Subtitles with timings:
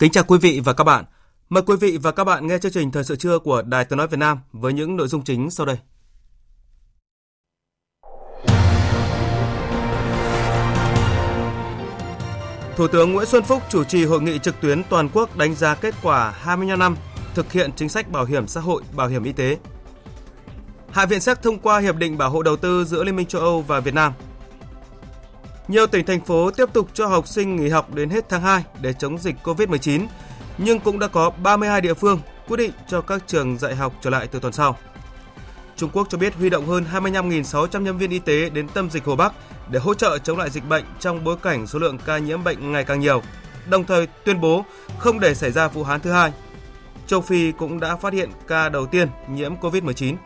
[0.00, 1.04] Kính chào quý vị và các bạn.
[1.48, 3.96] Mời quý vị và các bạn nghe chương trình Thời sự trưa của Đài Tiếng
[3.96, 5.76] Nói Việt Nam với những nội dung chính sau đây.
[12.76, 15.74] Thủ tướng Nguyễn Xuân Phúc chủ trì hội nghị trực tuyến toàn quốc đánh giá
[15.74, 16.96] kết quả 25 năm
[17.34, 19.58] thực hiện chính sách bảo hiểm xã hội, bảo hiểm y tế.
[20.90, 23.42] Hạ viện Séc thông qua hiệp định bảo hộ đầu tư giữa Liên minh châu
[23.42, 24.12] Âu và Việt Nam–
[25.70, 28.64] nhiều tỉnh thành phố tiếp tục cho học sinh nghỉ học đến hết tháng 2
[28.80, 30.06] để chống dịch COVID-19,
[30.58, 34.10] nhưng cũng đã có 32 địa phương quyết định cho các trường dạy học trở
[34.10, 34.78] lại từ tuần sau.
[35.76, 39.04] Trung Quốc cho biết huy động hơn 25.600 nhân viên y tế đến tâm dịch
[39.04, 39.32] Hồ Bắc
[39.70, 42.72] để hỗ trợ chống lại dịch bệnh trong bối cảnh số lượng ca nhiễm bệnh
[42.72, 43.22] ngày càng nhiều,
[43.68, 44.64] đồng thời tuyên bố
[44.98, 46.32] không để xảy ra Vũ Hán thứ hai.
[47.06, 50.16] Châu Phi cũng đã phát hiện ca đầu tiên nhiễm COVID-19.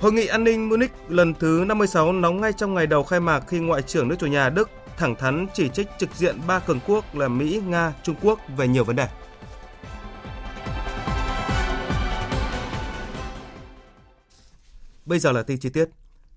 [0.00, 3.44] Hội nghị an ninh Munich lần thứ 56 nóng ngay trong ngày đầu khai mạc
[3.48, 6.80] khi Ngoại trưởng nước chủ nhà Đức thẳng thắn chỉ trích trực diện ba cường
[6.86, 9.08] quốc là Mỹ, Nga, Trung Quốc về nhiều vấn đề.
[15.06, 15.88] Bây giờ là tin chi tiết.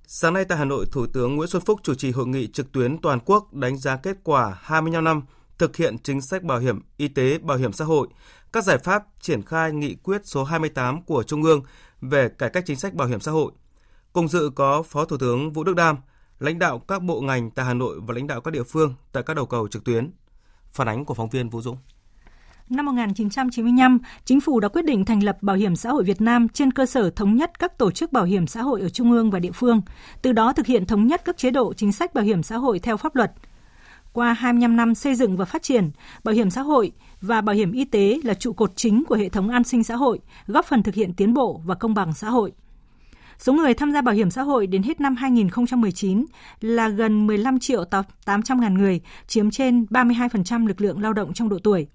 [0.08, 2.72] Sáng nay tại Hà Nội, Thủ tướng Nguyễn Xuân Phúc chủ trì hội nghị trực
[2.72, 5.22] tuyến toàn quốc đánh giá kết quả 25 năm
[5.58, 8.08] thực hiện chính sách bảo hiểm y tế, bảo hiểm xã hội,
[8.54, 11.64] các giải pháp triển khai nghị quyết số 28 của Trung ương
[12.02, 13.52] về cải cách chính sách bảo hiểm xã hội.
[14.14, 15.98] Cùng dự có Phó Thủ tướng Vũ Đức Đam,
[16.40, 19.24] lãnh đạo các bộ ngành tại Hà Nội và lãnh đạo các địa phương tại
[19.24, 20.12] các đầu cầu trực tuyến.
[20.72, 21.78] Phản ánh của phóng viên Vũ Dũng.
[22.70, 26.50] Năm 1995, Chính phủ đã quyết định thành lập Bảo hiểm xã hội Việt Nam
[26.50, 29.32] trên cơ sở thống nhất các tổ chức bảo hiểm xã hội ở trung ương
[29.32, 29.82] và địa phương,
[30.22, 32.80] từ đó thực hiện thống nhất các chế độ chính sách bảo hiểm xã hội
[32.80, 33.32] theo pháp luật.
[34.14, 35.92] Qua 25 năm xây dựng và phát triển,
[36.24, 36.92] bảo hiểm xã hội
[37.22, 39.96] và bảo hiểm y tế là trụ cột chính của hệ thống an sinh xã
[39.96, 42.52] hội, góp phần thực hiện tiến bộ và công bằng xã hội.
[43.38, 46.26] Số người tham gia bảo hiểm xã hội đến hết năm 2019
[46.62, 47.86] là gần 15 triệu
[48.26, 51.88] 800 ngàn người, chiếm trên 32% lực lượng lao động trong độ tuổi.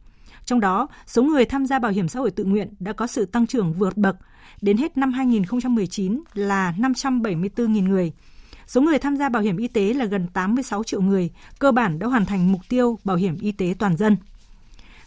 [0.45, 3.27] Trong đó, số người tham gia bảo hiểm xã hội tự nguyện đã có sự
[3.27, 4.17] tăng trưởng vượt bậc.
[4.63, 8.13] Đến hết năm 2019 là 574.000 người.
[8.67, 11.99] Số người tham gia bảo hiểm y tế là gần 86 triệu người, cơ bản
[11.99, 14.17] đã hoàn thành mục tiêu bảo hiểm y tế toàn dân.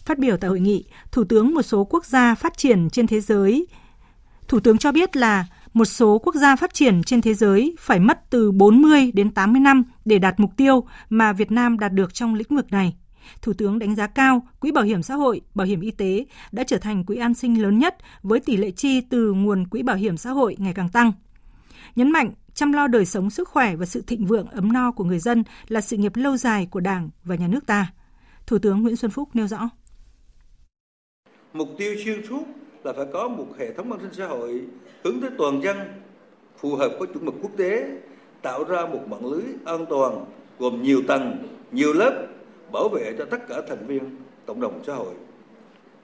[0.05, 3.19] Phát biểu tại hội nghị, Thủ tướng một số quốc gia phát triển trên thế
[3.19, 3.67] giới
[4.49, 7.99] Thủ tướng cho biết là một số quốc gia phát triển trên thế giới phải
[7.99, 12.13] mất từ 40 đến 80 năm để đạt mục tiêu mà Việt Nam đạt được
[12.13, 12.95] trong lĩnh vực này.
[13.41, 16.63] Thủ tướng đánh giá cao Quỹ Bảo hiểm xã hội, Bảo hiểm y tế đã
[16.63, 19.95] trở thành quỹ an sinh lớn nhất với tỷ lệ chi từ nguồn quỹ bảo
[19.95, 21.11] hiểm xã hội ngày càng tăng.
[21.95, 25.03] Nhấn mạnh chăm lo đời sống sức khỏe và sự thịnh vượng ấm no của
[25.03, 27.93] người dân là sự nghiệp lâu dài của Đảng và nhà nước ta.
[28.47, 29.69] Thủ tướng Nguyễn Xuân Phúc nêu rõ.
[31.53, 32.43] Mục tiêu xuyên suốt
[32.83, 34.61] là phải có một hệ thống an sinh xã hội
[35.03, 35.77] hướng tới toàn dân,
[36.57, 37.97] phù hợp với chuẩn mực quốc tế,
[38.41, 40.25] tạo ra một mạng lưới an toàn,
[40.59, 42.27] gồm nhiều tầng, nhiều lớp,
[42.71, 44.03] bảo vệ cho tất cả thành viên
[44.45, 45.13] cộng đồng xã hội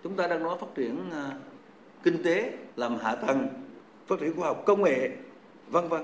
[0.06, 1.32] chúng ta đang nói phát triển à,
[2.04, 3.48] kinh tế, làm hạ tầng,
[4.08, 5.10] phát triển khoa học công nghệ,
[5.68, 6.02] vân vân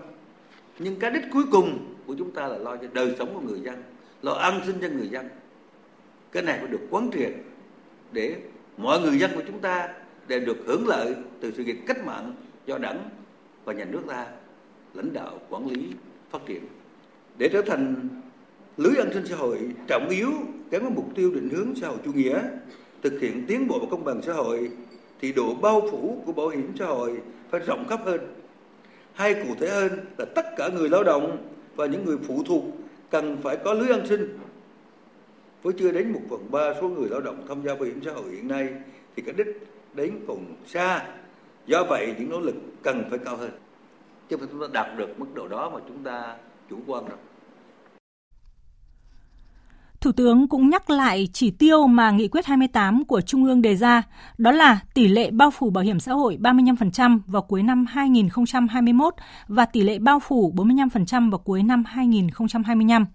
[0.84, 3.60] nhưng cái đích cuối cùng của chúng ta là lo cho đời sống của người
[3.60, 3.84] dân,
[4.22, 5.30] lo an sinh cho người dân.
[6.32, 7.34] Cái này phải được quán triệt
[8.12, 8.36] để
[8.78, 9.90] mọi người dân của chúng ta
[10.28, 12.34] đều được hưởng lợi từ sự nghiệp cách mạng
[12.66, 13.10] do đảng
[13.66, 14.28] và nhà nước ta,
[14.94, 15.90] lãnh đạo, quản lý,
[16.32, 16.64] phát triển.
[17.38, 17.96] Để trở thành
[18.78, 20.32] lưới an sinh xã hội trọng yếu
[20.72, 22.42] gắn với mục tiêu định hướng xã hội chủ nghĩa,
[23.04, 24.72] thực hiện tiến bộ và công bằng xã hội,
[25.22, 28.41] thì độ bao phủ của bảo hiểm xã hội phải rộng khắp hơn
[29.14, 31.38] hay cụ thể hơn là tất cả người lao động
[31.76, 32.64] và những người phụ thuộc
[33.10, 34.40] cần phải có lưới an sinh.
[35.64, 38.12] Với chưa đến một phần ba số người lao động tham gia bảo hiểm xã
[38.12, 38.70] hội hiện nay,
[39.16, 41.06] thì cái đích đến còn xa.
[41.66, 43.52] Do vậy, những nỗ lực cần phải cao hơn.
[44.30, 46.36] Chứ chúng ta đạt được mức độ đó mà chúng ta
[46.70, 47.18] chủ quan rồi.
[50.02, 53.76] Thủ tướng cũng nhắc lại chỉ tiêu mà nghị quyết 28 của Trung ương đề
[53.76, 54.04] ra,
[54.38, 59.14] đó là tỷ lệ bao phủ bảo hiểm xã hội 35% vào cuối năm 2021
[59.48, 63.06] và tỷ lệ bao phủ 45% vào cuối năm 2025.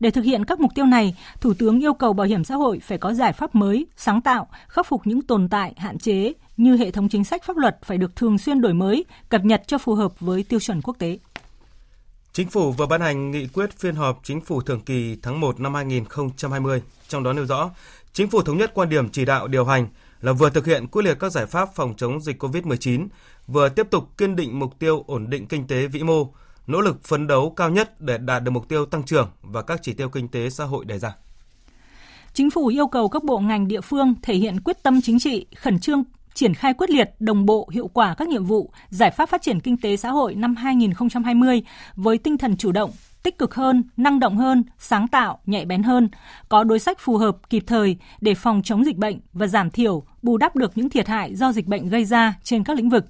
[0.00, 2.78] Để thực hiện các mục tiêu này, Thủ tướng yêu cầu bảo hiểm xã hội
[2.78, 6.76] phải có giải pháp mới, sáng tạo, khắc phục những tồn tại, hạn chế như
[6.76, 9.78] hệ thống chính sách pháp luật phải được thường xuyên đổi mới, cập nhật cho
[9.78, 11.18] phù hợp với tiêu chuẩn quốc tế.
[12.36, 15.60] Chính phủ vừa ban hành nghị quyết phiên họp chính phủ thường kỳ tháng 1
[15.60, 17.70] năm 2020, trong đó nêu rõ,
[18.12, 19.88] chính phủ thống nhất quan điểm chỉ đạo điều hành
[20.20, 23.06] là vừa thực hiện quyết liệt các giải pháp phòng chống dịch COVID-19,
[23.46, 26.32] vừa tiếp tục kiên định mục tiêu ổn định kinh tế vĩ mô,
[26.66, 29.80] nỗ lực phấn đấu cao nhất để đạt được mục tiêu tăng trưởng và các
[29.82, 31.14] chỉ tiêu kinh tế xã hội đề ra.
[32.32, 35.46] Chính phủ yêu cầu các bộ ngành địa phương thể hiện quyết tâm chính trị,
[35.56, 36.04] khẩn trương
[36.36, 39.60] triển khai quyết liệt, đồng bộ, hiệu quả các nhiệm vụ, giải pháp phát triển
[39.60, 41.62] kinh tế xã hội năm 2020
[41.94, 42.90] với tinh thần chủ động,
[43.22, 46.08] tích cực hơn, năng động hơn, sáng tạo, nhạy bén hơn,
[46.48, 50.02] có đối sách phù hợp, kịp thời để phòng chống dịch bệnh và giảm thiểu,
[50.22, 53.04] bù đắp được những thiệt hại do dịch bệnh gây ra trên các lĩnh vực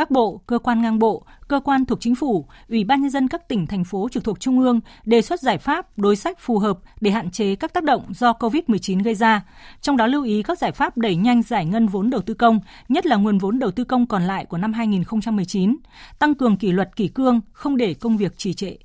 [0.00, 3.28] các bộ, cơ quan ngang bộ, cơ quan thuộc chính phủ, ủy ban nhân dân
[3.28, 6.58] các tỉnh thành phố trực thuộc trung ương đề xuất giải pháp, đối sách phù
[6.58, 9.44] hợp để hạn chế các tác động do COVID-19 gây ra.
[9.80, 12.60] Trong đó lưu ý các giải pháp đẩy nhanh giải ngân vốn đầu tư công,
[12.88, 15.76] nhất là nguồn vốn đầu tư công còn lại của năm 2019,
[16.18, 18.76] tăng cường kỷ luật kỷ cương, không để công việc trì trệ.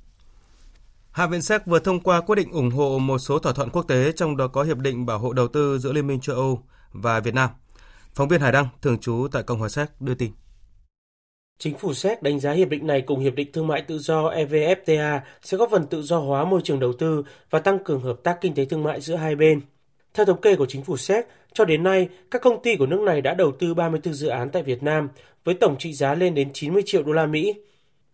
[1.10, 3.82] Hạ viện Séc vừa thông qua quyết định ủng hộ một số thỏa thuận quốc
[3.82, 6.62] tế, trong đó có hiệp định bảo hộ đầu tư giữa Liên minh châu Âu
[6.92, 7.50] và Việt Nam.
[8.14, 10.32] Phóng viên Hải Đăng, thường trú tại Cộng hòa Séc đưa tin.
[11.58, 14.30] Chính phủ Séc đánh giá hiệp định này cùng Hiệp định Thương mại Tự do
[14.30, 18.16] EVFTA sẽ góp phần tự do hóa môi trường đầu tư và tăng cường hợp
[18.22, 19.60] tác kinh tế thương mại giữa hai bên.
[20.14, 23.00] Theo thống kê của chính phủ Séc, cho đến nay, các công ty của nước
[23.00, 25.08] này đã đầu tư 34 dự án tại Việt Nam
[25.44, 27.54] với tổng trị giá lên đến 90 triệu đô la Mỹ.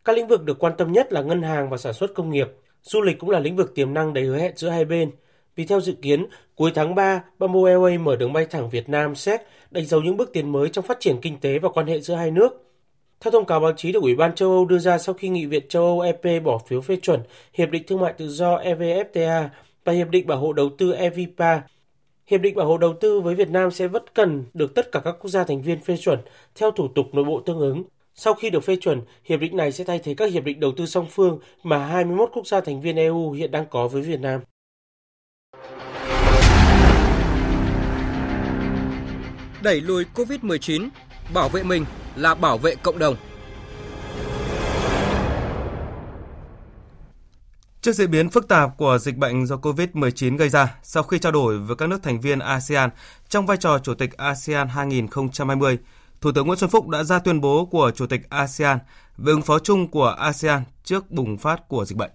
[0.04, 2.48] Các lĩnh vực được quan tâm nhất là ngân hàng và sản xuất công nghiệp.
[2.82, 5.10] Du lịch cũng là lĩnh vực tiềm năng đầy hứa hẹn giữa hai bên.
[5.56, 9.14] Vì theo dự kiến, cuối tháng 3, Bamboo Airways mở đường bay thẳng Việt Nam
[9.14, 9.40] Séc
[9.70, 12.14] đánh dấu những bước tiến mới trong phát triển kinh tế và quan hệ giữa
[12.14, 12.71] hai nước.
[13.22, 15.46] Theo thông cáo báo chí được Ủy ban châu Âu đưa ra sau khi Nghị
[15.46, 17.20] viện châu Âu EP bỏ phiếu phê chuẩn
[17.54, 19.48] Hiệp định Thương mại Tự do EVFTA
[19.84, 21.62] và Hiệp định Bảo hộ Đầu tư EVPA,
[22.26, 25.00] Hiệp định bảo hộ đầu tư với Việt Nam sẽ vẫn cần được tất cả
[25.04, 26.18] các quốc gia thành viên phê chuẩn
[26.54, 27.82] theo thủ tục nội bộ tương ứng.
[28.14, 30.72] Sau khi được phê chuẩn, hiệp định này sẽ thay thế các hiệp định đầu
[30.76, 34.20] tư song phương mà 21 quốc gia thành viên EU hiện đang có với Việt
[34.20, 34.40] Nam.
[39.62, 40.88] Đẩy lùi COVID-19,
[41.34, 41.84] bảo vệ mình
[42.16, 43.16] là bảo vệ cộng đồng.
[47.82, 51.32] Trước diễn biến phức tạp của dịch bệnh do COVID-19 gây ra, sau khi trao
[51.32, 52.90] đổi với các nước thành viên ASEAN
[53.28, 55.78] trong vai trò Chủ tịch ASEAN 2020,
[56.20, 58.78] Thủ tướng Nguyễn Xuân Phúc đã ra tuyên bố của Chủ tịch ASEAN
[59.16, 62.10] về ứng phó chung của ASEAN trước bùng phát của dịch bệnh.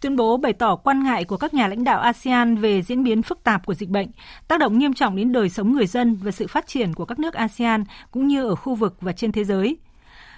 [0.00, 3.22] Tuyên bố bày tỏ quan ngại của các nhà lãnh đạo ASEAN về diễn biến
[3.22, 4.08] phức tạp của dịch bệnh,
[4.48, 7.18] tác động nghiêm trọng đến đời sống người dân và sự phát triển của các
[7.18, 9.76] nước ASEAN cũng như ở khu vực và trên thế giới.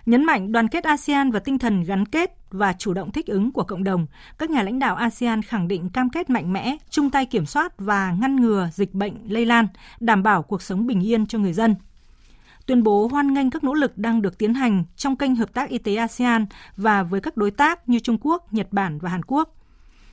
[0.06, 3.52] Nhấn mạnh đoàn kết ASEAN và tinh thần gắn kết và chủ động thích ứng
[3.52, 4.06] của cộng đồng,
[4.38, 7.72] các nhà lãnh đạo ASEAN khẳng định cam kết mạnh mẽ, chung tay kiểm soát
[7.78, 9.66] và ngăn ngừa dịch bệnh lây lan,
[10.00, 11.74] đảm bảo cuộc sống bình yên cho người dân
[12.70, 15.70] tuyên bố hoan nghênh các nỗ lực đang được tiến hành trong kênh hợp tác
[15.70, 16.46] y tế ASEAN
[16.76, 19.56] và với các đối tác như Trung Quốc, Nhật Bản và Hàn Quốc.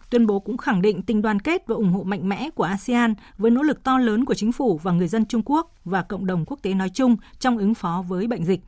[0.10, 3.14] Tuyên bố cũng khẳng định tình đoàn kết và ủng hộ mạnh mẽ của ASEAN
[3.38, 6.26] với nỗ lực to lớn của chính phủ và người dân Trung Quốc và cộng
[6.26, 8.62] đồng quốc tế nói chung trong ứng phó với bệnh dịch.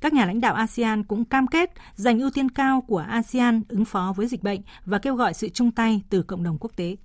[0.00, 3.84] Các nhà lãnh đạo ASEAN cũng cam kết dành ưu tiên cao của ASEAN ứng
[3.84, 6.96] phó với dịch bệnh và kêu gọi sự chung tay từ cộng đồng quốc tế.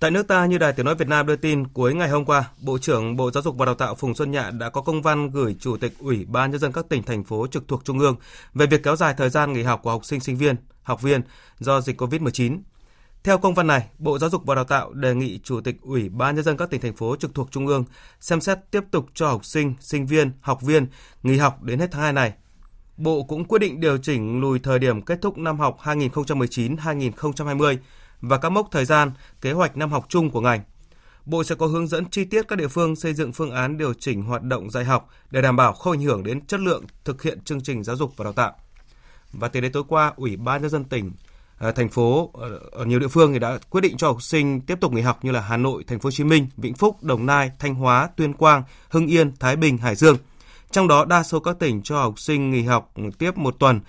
[0.00, 2.50] Tại nước ta, như Đài Tiếng Nói Việt Nam đưa tin, cuối ngày hôm qua,
[2.60, 5.30] Bộ trưởng Bộ Giáo dục và Đào tạo Phùng Xuân Nhạ đã có công văn
[5.30, 8.16] gửi Chủ tịch Ủy ban Nhân dân các tỉnh, thành phố trực thuộc Trung ương
[8.54, 11.20] về việc kéo dài thời gian nghỉ học của học sinh, sinh viên, học viên
[11.58, 12.58] do dịch COVID-19.
[13.22, 16.08] Theo công văn này, Bộ Giáo dục và Đào tạo đề nghị Chủ tịch Ủy
[16.08, 17.84] ban Nhân dân các tỉnh, thành phố trực thuộc Trung ương
[18.20, 20.86] xem xét tiếp tục cho học sinh, sinh viên, học viên
[21.22, 22.32] nghỉ học đến hết tháng 2 này.
[22.96, 27.76] Bộ cũng quyết định điều chỉnh lùi thời điểm kết thúc năm học 2019-2020
[28.20, 30.60] và các mốc thời gian, kế hoạch năm học chung của ngành.
[31.24, 33.94] Bộ sẽ có hướng dẫn chi tiết các địa phương xây dựng phương án điều
[33.94, 37.22] chỉnh hoạt động dạy học để đảm bảo không ảnh hưởng đến chất lượng thực
[37.22, 38.52] hiện chương trình giáo dục và đào tạo.
[39.32, 41.12] Và từ đến tối qua, Ủy ban nhân dân tỉnh
[41.58, 44.60] ờ, thành phố ờ, ở nhiều địa phương thì đã quyết định cho học sinh
[44.60, 47.02] tiếp tục nghỉ học như là Hà Nội, Thành phố Hồ Chí Minh, Vĩnh Phúc,
[47.02, 50.16] Đồng Nai, Thanh Hóa, Tuyên Quang, Hưng Yên, Thái Bình, Hải Dương.
[50.70, 53.80] Trong đó đa số các tỉnh cho học sinh nghỉ học tiếp một tuần,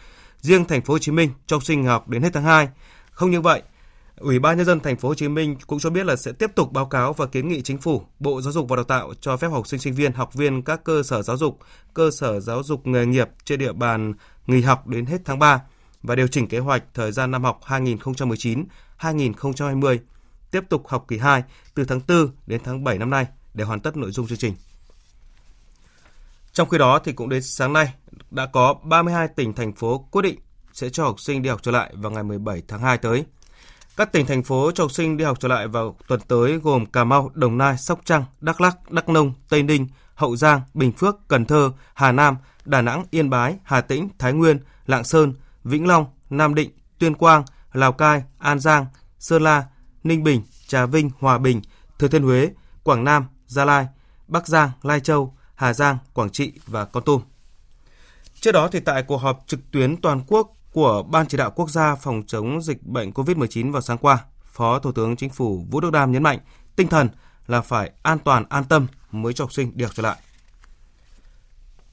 [0.42, 2.70] riêng Thành phố Hồ Chí Minh cho học sinh nghỉ học đến hết tháng 2.
[3.12, 3.62] Không như vậy,
[4.20, 6.52] Ủy ban nhân dân thành phố Hồ Chí Minh cũng cho biết là sẽ tiếp
[6.56, 9.38] tục báo cáo và kiến nghị chính phủ, Bộ Giáo dục và Đào tạo cho
[9.38, 11.60] phép học sinh sinh viên, học viên các cơ sở giáo dục,
[11.94, 14.14] cơ sở giáo dục nghề nghiệp trên địa bàn
[14.48, 15.62] nghỉ học đến hết tháng 3
[16.04, 17.60] và điều chỉnh kế hoạch thời gian năm học
[19.00, 19.98] 2019-2020
[20.52, 23.80] tiếp tục học kỳ 2 từ tháng 4 đến tháng 7 năm nay để hoàn
[23.80, 24.56] tất nội dung chương trình.
[26.54, 27.94] Trong khi đó thì cũng đến sáng nay
[28.32, 30.40] đã có 32 tỉnh thành phố quyết định
[30.74, 33.26] sẽ cho học sinh đi học trở lại vào ngày 17 tháng 2 tới.
[34.00, 36.86] Các tỉnh thành phố cho học sinh đi học trở lại vào tuần tới gồm
[36.86, 40.92] Cà Mau, Đồng Nai, Sóc Trăng, Đắk Lắk, Đắk Nông, Tây Ninh, Hậu Giang, Bình
[40.92, 45.34] Phước, Cần Thơ, Hà Nam, Đà Nẵng, Yên Bái, Hà Tĩnh, Thái Nguyên, Lạng Sơn,
[45.64, 48.86] Vĩnh Long, Nam Định, Tuyên Quang, Lào Cai, An Giang,
[49.20, 49.64] Sơn La,
[50.04, 51.62] Ninh Bình, Trà Vinh, Hòa Bình,
[52.00, 52.50] Thừa Thiên Huế,
[52.84, 53.88] Quảng Nam, Gia Lai,
[54.28, 57.22] Bắc Giang, Lai Châu, Hà Giang, Quảng Trị và Con Tum.
[58.40, 61.70] Trước đó thì tại cuộc họp trực tuyến toàn quốc của Ban chỉ đạo quốc
[61.70, 65.80] gia phòng chống dịch bệnh COVID-19 vào sáng qua, Phó Thủ tướng Chính phủ Vũ
[65.80, 66.40] Đức Đam nhấn mạnh
[66.76, 67.10] tinh thần
[67.48, 70.18] là phải an toàn an tâm mới cho học sinh đi học trở lại.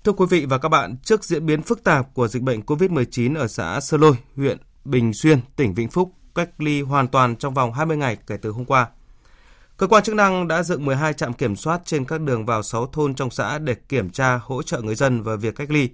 [0.04, 3.38] Thưa quý vị và các bạn, trước diễn biến phức tạp của dịch bệnh COVID-19
[3.38, 7.54] ở xã Sơ Lôi, huyện Bình Xuyên, tỉnh Vĩnh Phúc, cách ly hoàn toàn trong
[7.54, 8.88] vòng 20 ngày kể từ hôm qua.
[9.76, 12.86] Cơ quan chức năng đã dựng 12 trạm kiểm soát trên các đường vào 6
[12.86, 15.90] thôn trong xã để kiểm tra hỗ trợ người dân và việc cách ly.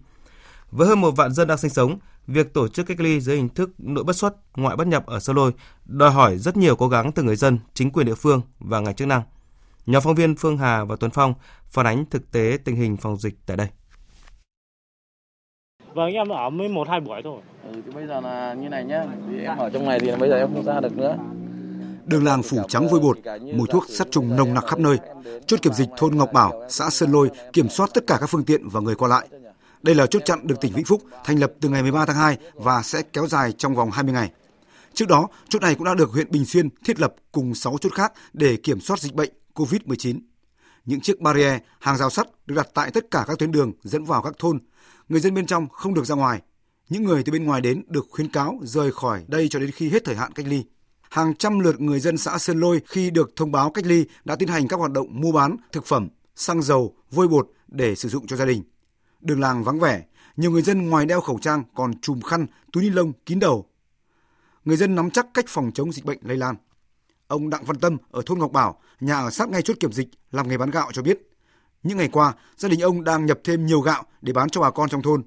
[0.73, 3.49] Với hơn một vạn dân đang sinh sống, việc tổ chức cách ly dưới hình
[3.49, 5.53] thức nội bất xuất, ngoại bất nhập ở Sơ Lôi
[5.85, 8.95] đòi hỏi rất nhiều cố gắng từ người dân, chính quyền địa phương và ngành
[8.95, 9.23] chức năng.
[9.87, 11.35] Nhóm phóng viên Phương Hà và Tuấn Phong
[11.71, 13.69] phản ánh thực tế tình hình phòng dịch tại đây.
[15.95, 17.41] Vâng, em ở mới một hai buổi thôi.
[17.65, 20.29] Ừ, thì bây giờ là như này nhá, thì em ở trong này thì bây
[20.29, 21.17] giờ em không ra được nữa.
[22.05, 23.19] Đường làng phủ trắng vôi bột,
[23.55, 24.99] mùi thuốc sát trùng nồng nặc khắp nơi.
[25.47, 28.45] Chốt kiểm dịch thôn Ngọc Bảo, xã Sơn Lôi kiểm soát tất cả các phương
[28.45, 29.29] tiện và người qua lại.
[29.83, 32.39] Đây là chốt chặn được tỉnh Vĩnh Phúc thành lập từ ngày 13 tháng 2
[32.55, 34.33] và sẽ kéo dài trong vòng 20 ngày.
[34.95, 37.93] Trước đó, chốt này cũng đã được huyện Bình Xuyên thiết lập cùng 6 chốt
[37.93, 40.19] khác để kiểm soát dịch bệnh COVID-19.
[40.85, 44.05] Những chiếc barrier, hàng rào sắt được đặt tại tất cả các tuyến đường dẫn
[44.05, 44.59] vào các thôn.
[45.09, 46.43] Người dân bên trong không được ra ngoài.
[46.89, 49.89] Những người từ bên ngoài đến được khuyến cáo rời khỏi đây cho đến khi
[49.89, 50.65] hết thời hạn cách ly.
[51.11, 54.37] Hàng trăm lượt người dân xã Sơn Lôi khi được thông báo cách ly đã
[54.37, 58.09] tiến hành các hoạt động mua bán thực phẩm, xăng dầu, vôi bột để sử
[58.09, 58.63] dụng cho gia đình.
[59.23, 60.05] Đường làng vắng vẻ,
[60.37, 63.67] nhiều người dân ngoài đeo khẩu trang còn chùm khăn, túi ni lông kín đầu.
[64.65, 66.57] Người dân nắm chắc cách phòng chống dịch bệnh lây lan.
[67.27, 70.09] Ông Đặng Văn Tâm ở thôn Ngọc Bảo, nhà ở sát ngay chốt kiểm dịch,
[70.31, 71.29] làm nghề bán gạo cho biết,
[71.83, 74.71] những ngày qua, gia đình ông đang nhập thêm nhiều gạo để bán cho bà
[74.71, 75.23] con trong thôn.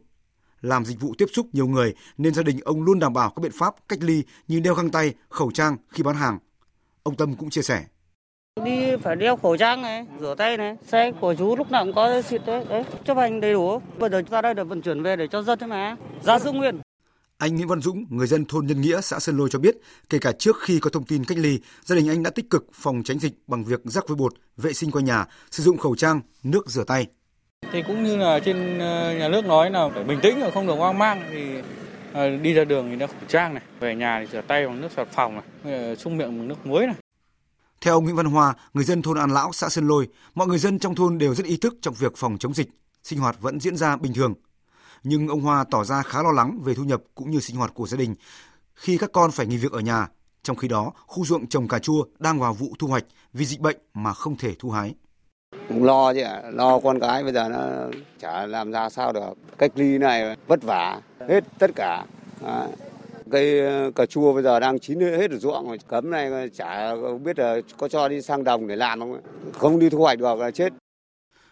[0.62, 3.42] Làm dịch vụ tiếp xúc nhiều người nên gia đình ông luôn đảm bảo các
[3.42, 6.40] biện pháp cách ly như đeo găng tay, khẩu trang khi bán hàng.
[7.04, 7.86] Ông Tâm cũng chia sẻ.
[8.64, 11.96] Đi phải đeo khẩu trang này, rửa tay này, xe của chú lúc nào cũng
[11.96, 13.82] có xịt đấy, đấy, chấp hành đầy đủ.
[13.98, 15.96] Bây giờ ra đây được vận chuyển về để cho dân thế mà.
[16.24, 16.80] Giá giữ nguyên.
[17.38, 19.76] Anh Nguyễn Văn Dũng, người dân thôn Nhân Nghĩa, xã Sơn Lôi cho biết,
[20.10, 22.68] kể cả trước khi có thông tin cách ly, gia đình anh đã tích cực
[22.74, 25.96] phòng tránh dịch bằng việc rắc vôi bột, vệ sinh quanh nhà, sử dụng khẩu
[25.96, 27.08] trang, nước rửa tay.
[27.72, 30.68] Thì cũng như là trên ờ, nhà nước nói là phải bình tĩnh và không
[30.68, 31.46] được hoang mang thì
[32.14, 34.82] ờ, đi ra đường thì đeo khẩu trang này, về nhà thì rửa tay bằng
[34.82, 36.96] nước xà phòng này, sung miệng bằng nước muối này.
[37.82, 40.60] Theo ông Nguyễn Văn Hoa, người dân thôn An Lão, xã Sơn Lôi, mọi người
[40.60, 42.70] dân trong thôn đều rất ý thức trong việc phòng chống dịch,
[43.04, 44.34] sinh hoạt vẫn diễn ra bình thường
[45.06, 47.74] nhưng ông Hoa tỏ ra khá lo lắng về thu nhập cũng như sinh hoạt
[47.74, 48.16] của gia đình
[48.74, 50.08] khi các con phải nghỉ việc ở nhà.
[50.44, 53.04] Trong khi đó, khu ruộng trồng cà chua đang vào vụ thu hoạch
[53.34, 54.96] vì dịch bệnh mà không thể thu hái.
[55.70, 57.60] Cũng lo chứ ạ, lo con cái bây giờ nó
[58.20, 59.34] chả làm ra sao được.
[59.58, 62.06] Cách ly này vất vả, hết tất cả.
[62.46, 62.68] À,
[63.36, 65.80] cây ờ, cà chua bây giờ đang chín hết ở ruộng rồi.
[65.88, 69.22] Cấm này chả biết là có cho đi sang đồng để làm không.
[69.60, 70.74] Không đi thu hoạch được là chết.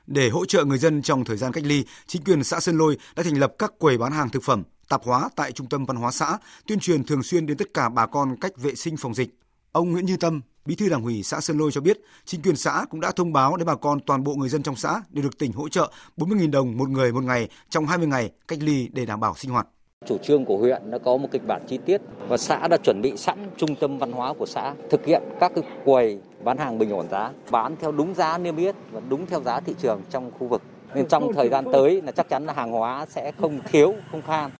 [0.07, 2.97] Để hỗ trợ người dân trong thời gian cách ly, chính quyền xã Sơn Lôi
[3.15, 5.97] đã thành lập các quầy bán hàng thực phẩm, tạp hóa tại trung tâm văn
[5.97, 6.37] hóa xã,
[6.67, 9.29] tuyên truyền thường xuyên đến tất cả bà con cách vệ sinh phòng dịch.
[9.71, 12.55] Ông Nguyễn Như Tâm, Bí thư Đảng ủy xã Sơn Lôi cho biết, chính quyền
[12.55, 15.23] xã cũng đã thông báo đến bà con toàn bộ người dân trong xã đều
[15.23, 18.89] được tỉnh hỗ trợ 40.000 đồng một người một ngày trong 20 ngày cách ly
[18.93, 19.67] để đảm bảo sinh hoạt.
[20.05, 23.01] Chủ trương của huyện đã có một kịch bản chi tiết và xã đã chuẩn
[23.01, 26.79] bị sẵn trung tâm văn hóa của xã thực hiện các cái quầy bán hàng
[26.79, 30.01] bình ổn giá, bán theo đúng giá niêm yết và đúng theo giá thị trường
[30.09, 30.61] trong khu vực.
[30.95, 34.21] Nên trong thời gian tới là chắc chắn là hàng hóa sẽ không thiếu, không
[34.21, 34.51] khan.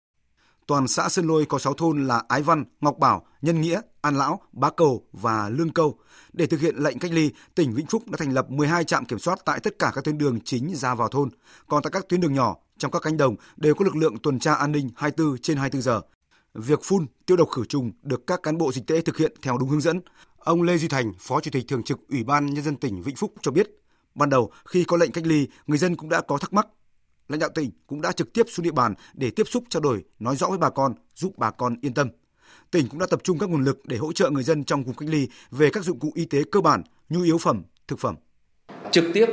[0.68, 4.16] Toàn xã Sơn Lôi có 6 thôn là Ái Văn, Ngọc Bảo, Nhân Nghĩa, An
[4.18, 5.98] Lão, Bá Cầu và Lương Câu.
[6.34, 9.20] Để thực hiện lệnh cách ly, tỉnh Vĩnh Phúc đã thành lập 12 trạm kiểm
[9.20, 11.30] soát tại tất cả các tuyến đường chính ra vào thôn.
[11.68, 14.40] Còn tại các tuyến đường nhỏ, trong các cánh đồng đều có lực lượng tuần
[14.40, 16.02] tra an ninh 24 trên 24 giờ.
[16.54, 19.58] Việc phun, tiêu độc khử trùng được các cán bộ dịch tễ thực hiện theo
[19.58, 20.02] đúng hướng dẫn.
[20.38, 23.16] Ông Lê Duy Thành, Phó Chủ tịch Thường trực Ủy ban Nhân dân tỉnh Vĩnh
[23.16, 23.70] Phúc cho biết,
[24.16, 26.68] ban đầu khi có lệnh cách ly, người dân cũng đã có thắc mắc.
[27.28, 30.04] Lãnh đạo tỉnh cũng đã trực tiếp xuống địa bàn để tiếp xúc trao đổi,
[30.20, 32.10] nói rõ với bà con, giúp bà con yên tâm.
[32.74, 34.96] Tỉnh cũng đã tập trung các nguồn lực để hỗ trợ người dân trong vùng
[34.96, 38.16] cách ly về các dụng cụ y tế cơ bản, nhu yếu phẩm, thực phẩm.
[38.92, 39.26] Trực tiếp,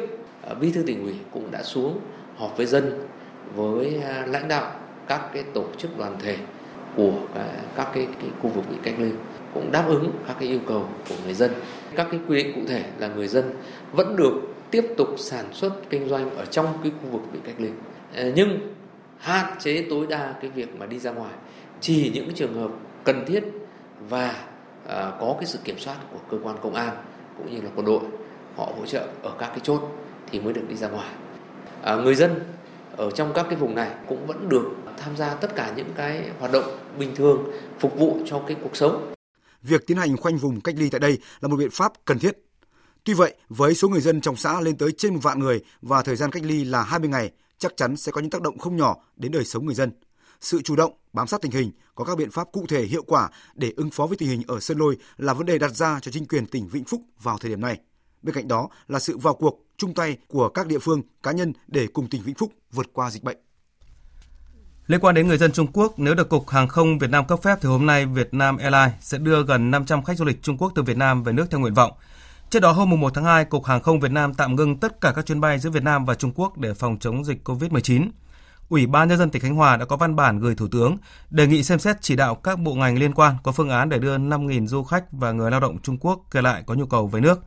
[0.43, 2.01] ờ, Bí thư tỉnh ủy cũng đã xuống
[2.37, 3.09] họp với dân
[3.55, 4.73] với à, lãnh đạo
[5.09, 6.37] các cái tổ chức đoàn thể
[6.97, 9.11] của à, các cái, cái khu vực bị cách ly
[9.55, 11.51] cũng đáp ứng các cái yêu cầu của người dân.
[11.97, 13.51] Các cái quy định cụ thể là người dân
[13.93, 14.35] vẫn được
[14.71, 17.69] tiếp tục sản xuất kinh doanh ở trong cái khu vực bị cách ly.
[18.15, 18.75] Ờ, nhưng
[19.19, 21.33] hạn chế tối đa cái việc mà đi ra ngoài
[21.81, 22.71] chỉ những trường hợp
[23.05, 23.45] cần thiết
[24.09, 24.45] và
[24.87, 26.97] à, có cái sự kiểm soát của cơ quan công an
[27.37, 28.01] cũng như là quân đội
[28.57, 29.83] họ hỗ trợ ở các cái chốt
[30.31, 31.15] thì mới được đi ra ngoài
[31.83, 32.41] à, người dân
[32.97, 36.31] ở trong các cái vùng này cũng vẫn được tham gia tất cả những cái
[36.39, 39.13] hoạt động bình thường phục vụ cho cái cuộc sống.
[39.63, 42.39] Việc tiến hành khoanh vùng cách ly tại đây là một biện pháp cần thiết.
[43.05, 46.03] Tuy vậy, với số người dân trong xã lên tới trên một vạn người và
[46.03, 48.77] thời gian cách ly là 20 ngày, chắc chắn sẽ có những tác động không
[48.77, 49.91] nhỏ đến đời sống người dân.
[50.41, 53.29] Sự chủ động, bám sát tình hình, có các biện pháp cụ thể hiệu quả
[53.55, 56.11] để ứng phó với tình hình ở Sơn Lôi là vấn đề đặt ra cho
[56.13, 57.79] chính quyền tỉnh Vĩnh Phúc vào thời điểm này.
[58.23, 61.53] Bên cạnh đó là sự vào cuộc, chung tay của các địa phương, cá nhân
[61.69, 63.37] để cùng tỉnh Vĩnh Phúc vượt qua dịch bệnh.
[64.87, 67.43] Liên quan đến người dân Trung Quốc, nếu được Cục Hàng không Việt Nam cấp
[67.43, 70.59] phép thì hôm nay Việt Nam Airlines sẽ đưa gần 500 khách du lịch Trung
[70.59, 71.93] Quốc từ Việt Nam về nước theo nguyện vọng.
[72.51, 75.13] Trước đó hôm 1 tháng 2, Cục Hàng không Việt Nam tạm ngưng tất cả
[75.17, 78.09] các chuyến bay giữa Việt Nam và Trung Quốc để phòng chống dịch COVID-19.
[78.71, 80.97] Ủy ban nhân dân tỉnh Khánh Hòa đã có văn bản gửi Thủ tướng
[81.31, 83.99] đề nghị xem xét chỉ đạo các bộ ngành liên quan có phương án để
[83.99, 87.07] đưa 5.000 du khách và người lao động Trung Quốc trở lại có nhu cầu
[87.07, 87.41] về nước.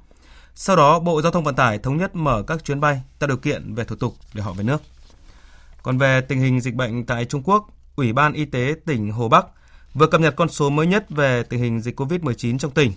[0.56, 3.38] Sau đó, Bộ Giao thông Vận tải thống nhất mở các chuyến bay tạo điều
[3.38, 4.82] kiện về thủ tục để họ về nước.
[5.84, 9.30] Còn về tình hình dịch bệnh tại Trung Quốc, Ủy ban Y tế tỉnh Hồ
[9.30, 9.46] Bắc
[9.94, 12.94] vừa cập nhật con số mới nhất về tình hình dịch COVID-19 trong tỉnh.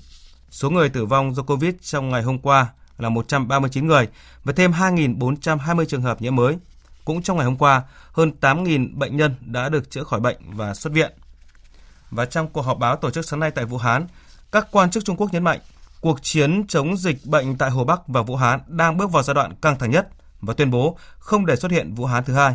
[0.50, 2.66] Số người tử vong do COVID trong ngày hôm qua
[2.98, 4.08] là 139 người
[4.44, 6.56] và thêm 2.420 trường hợp nhiễm mới.
[7.06, 7.82] Cũng trong ngày hôm qua,
[8.12, 11.12] hơn 8.000 bệnh nhân đã được chữa khỏi bệnh và xuất viện.
[12.10, 14.06] Và trong cuộc họp báo tổ chức sáng nay tại Vũ Hán,
[14.52, 15.60] các quan chức Trung Quốc nhấn mạnh
[16.00, 19.34] cuộc chiến chống dịch bệnh tại Hồ Bắc và Vũ Hán đang bước vào giai
[19.34, 20.08] đoạn căng thẳng nhất
[20.40, 22.54] và tuyên bố không để xuất hiện Vũ Hán thứ hai.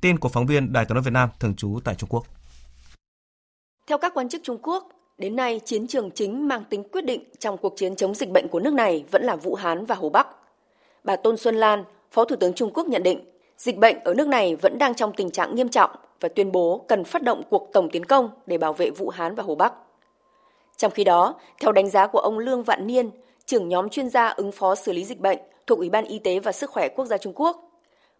[0.00, 2.24] Tin của phóng viên Đài tiếng nói Việt Nam thường trú tại Trung Quốc.
[3.86, 7.24] Theo các quan chức Trung Quốc, đến nay chiến trường chính mang tính quyết định
[7.38, 10.10] trong cuộc chiến chống dịch bệnh của nước này vẫn là Vũ Hán và Hồ
[10.10, 10.26] Bắc.
[11.04, 14.28] Bà Tôn Xuân Lan, Phó Thủ tướng Trung Quốc nhận định, dịch bệnh ở nước
[14.28, 17.70] này vẫn đang trong tình trạng nghiêm trọng và tuyên bố cần phát động cuộc
[17.72, 19.72] tổng tiến công để bảo vệ Vũ Hán và Hồ Bắc.
[20.76, 23.10] Trong khi đó, theo đánh giá của ông Lương Vạn Niên,
[23.46, 26.38] trưởng nhóm chuyên gia ứng phó xử lý dịch bệnh thuộc Ủy ban Y tế
[26.38, 27.68] và Sức khỏe Quốc gia Trung Quốc,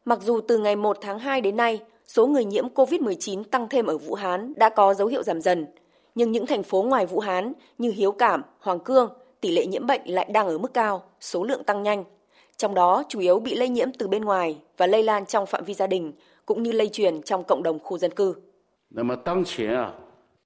[0.09, 3.87] Mặc dù từ ngày 1 tháng 2 đến nay, số người nhiễm COVID-19 tăng thêm
[3.87, 5.67] ở Vũ Hán đã có dấu hiệu giảm dần,
[6.15, 9.87] nhưng những thành phố ngoài Vũ Hán như Hiếu Cảm, Hoàng Cương, tỷ lệ nhiễm
[9.87, 12.05] bệnh lại đang ở mức cao, số lượng tăng nhanh.
[12.59, 15.65] Trong đó chủ yếu bị lây nhiễm từ bên ngoài và lây lan trong phạm
[15.65, 16.13] vi gia đình,
[16.47, 18.35] cũng như lây truyền trong cộng đồng khu dân cư.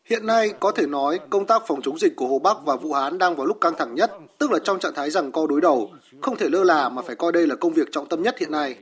[0.04, 2.92] Hiện nay có thể nói công tác phòng chống dịch của Hồ Bắc và Vũ
[2.92, 5.60] Hán đang vào lúc căng thẳng nhất, tức là trong trạng thái rằng co đối
[5.60, 8.38] đầu, không thể lơ là mà phải coi đây là công việc trọng tâm nhất
[8.38, 8.76] hiện nay.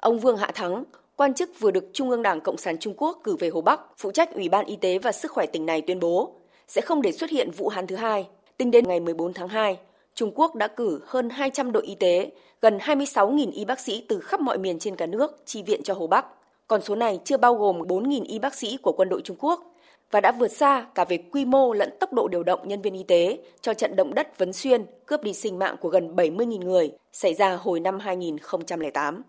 [0.00, 0.84] Ông Vương Hạ Thắng,
[1.16, 3.80] quan chức vừa được Trung ương Đảng Cộng sản Trung Quốc cử về Hồ Bắc,
[3.98, 6.34] phụ trách Ủy ban Y tế và Sức khỏe tỉnh này tuyên bố
[6.68, 8.28] sẽ không để xuất hiện Vũ Hán thứ hai.
[8.56, 9.78] Tính đến ngày 14 tháng 2,
[10.14, 12.30] Trung Quốc đã cử hơn 200 đội y tế,
[12.62, 15.94] gần 26.000 y bác sĩ từ khắp mọi miền trên cả nước chi viện cho
[15.94, 16.26] Hồ Bắc.
[16.66, 19.72] Còn số này chưa bao gồm 4.000 y bác sĩ của quân đội Trung Quốc
[20.10, 22.94] và đã vượt xa cả về quy mô lẫn tốc độ điều động nhân viên
[22.94, 26.64] y tế cho trận động đất Vấn Xuyên cướp đi sinh mạng của gần 70.000
[26.64, 29.22] người xảy ra hồi năm 2008.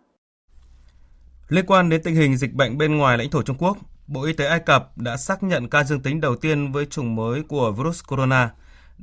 [1.49, 4.33] Liên quan đến tình hình dịch bệnh bên ngoài lãnh thổ Trung Quốc, Bộ Y
[4.33, 7.71] tế Ai Cập đã xác nhận ca dương tính đầu tiên với chủng mới của
[7.71, 8.49] virus corona.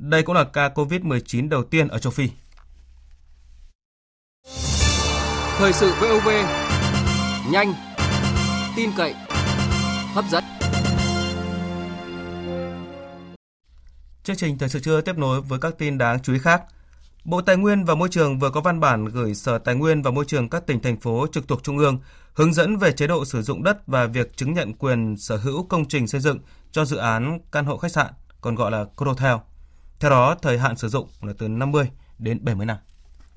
[0.01, 2.29] Đây cũng là ca COVID-19 đầu tiên ở châu Phi.
[5.57, 6.29] Thời sự VOV,
[7.51, 7.73] nhanh,
[8.75, 9.13] tin cậy,
[10.13, 10.43] hấp dẫn.
[14.23, 16.63] Chương trình Thời sự trưa tiếp nối với các tin đáng chú ý khác.
[17.25, 20.11] Bộ Tài nguyên và Môi trường vừa có văn bản gửi Sở Tài nguyên và
[20.11, 21.99] Môi trường các tỉnh, thành phố trực thuộc Trung ương
[22.33, 25.63] hướng dẫn về chế độ sử dụng đất và việc chứng nhận quyền sở hữu
[25.63, 26.39] công trình xây dựng
[26.71, 29.35] cho dự án căn hộ khách sạn, còn gọi là Codotel.
[30.01, 31.85] Theo đó, thời hạn sử dụng là từ 50
[32.19, 32.77] đến 70 năm.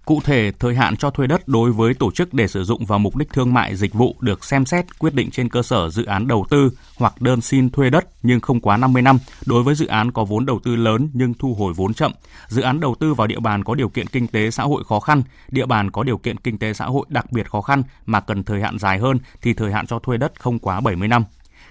[0.05, 2.98] Cụ thể, thời hạn cho thuê đất đối với tổ chức để sử dụng vào
[2.98, 6.05] mục đích thương mại dịch vụ được xem xét quyết định trên cơ sở dự
[6.05, 9.74] án đầu tư hoặc đơn xin thuê đất nhưng không quá 50 năm đối với
[9.74, 12.12] dự án có vốn đầu tư lớn nhưng thu hồi vốn chậm,
[12.48, 15.00] dự án đầu tư vào địa bàn có điều kiện kinh tế xã hội khó
[15.00, 18.20] khăn, địa bàn có điều kiện kinh tế xã hội đặc biệt khó khăn mà
[18.20, 21.24] cần thời hạn dài hơn thì thời hạn cho thuê đất không quá 70 năm.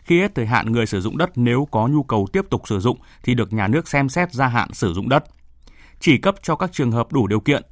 [0.04, 2.80] Khi hết thời hạn người sử dụng đất nếu có nhu cầu tiếp tục sử
[2.80, 5.24] dụng thì được nhà nước xem xét gia hạn sử dụng đất.
[6.00, 7.64] Chỉ cấp cho các trường hợp đủ điều kiện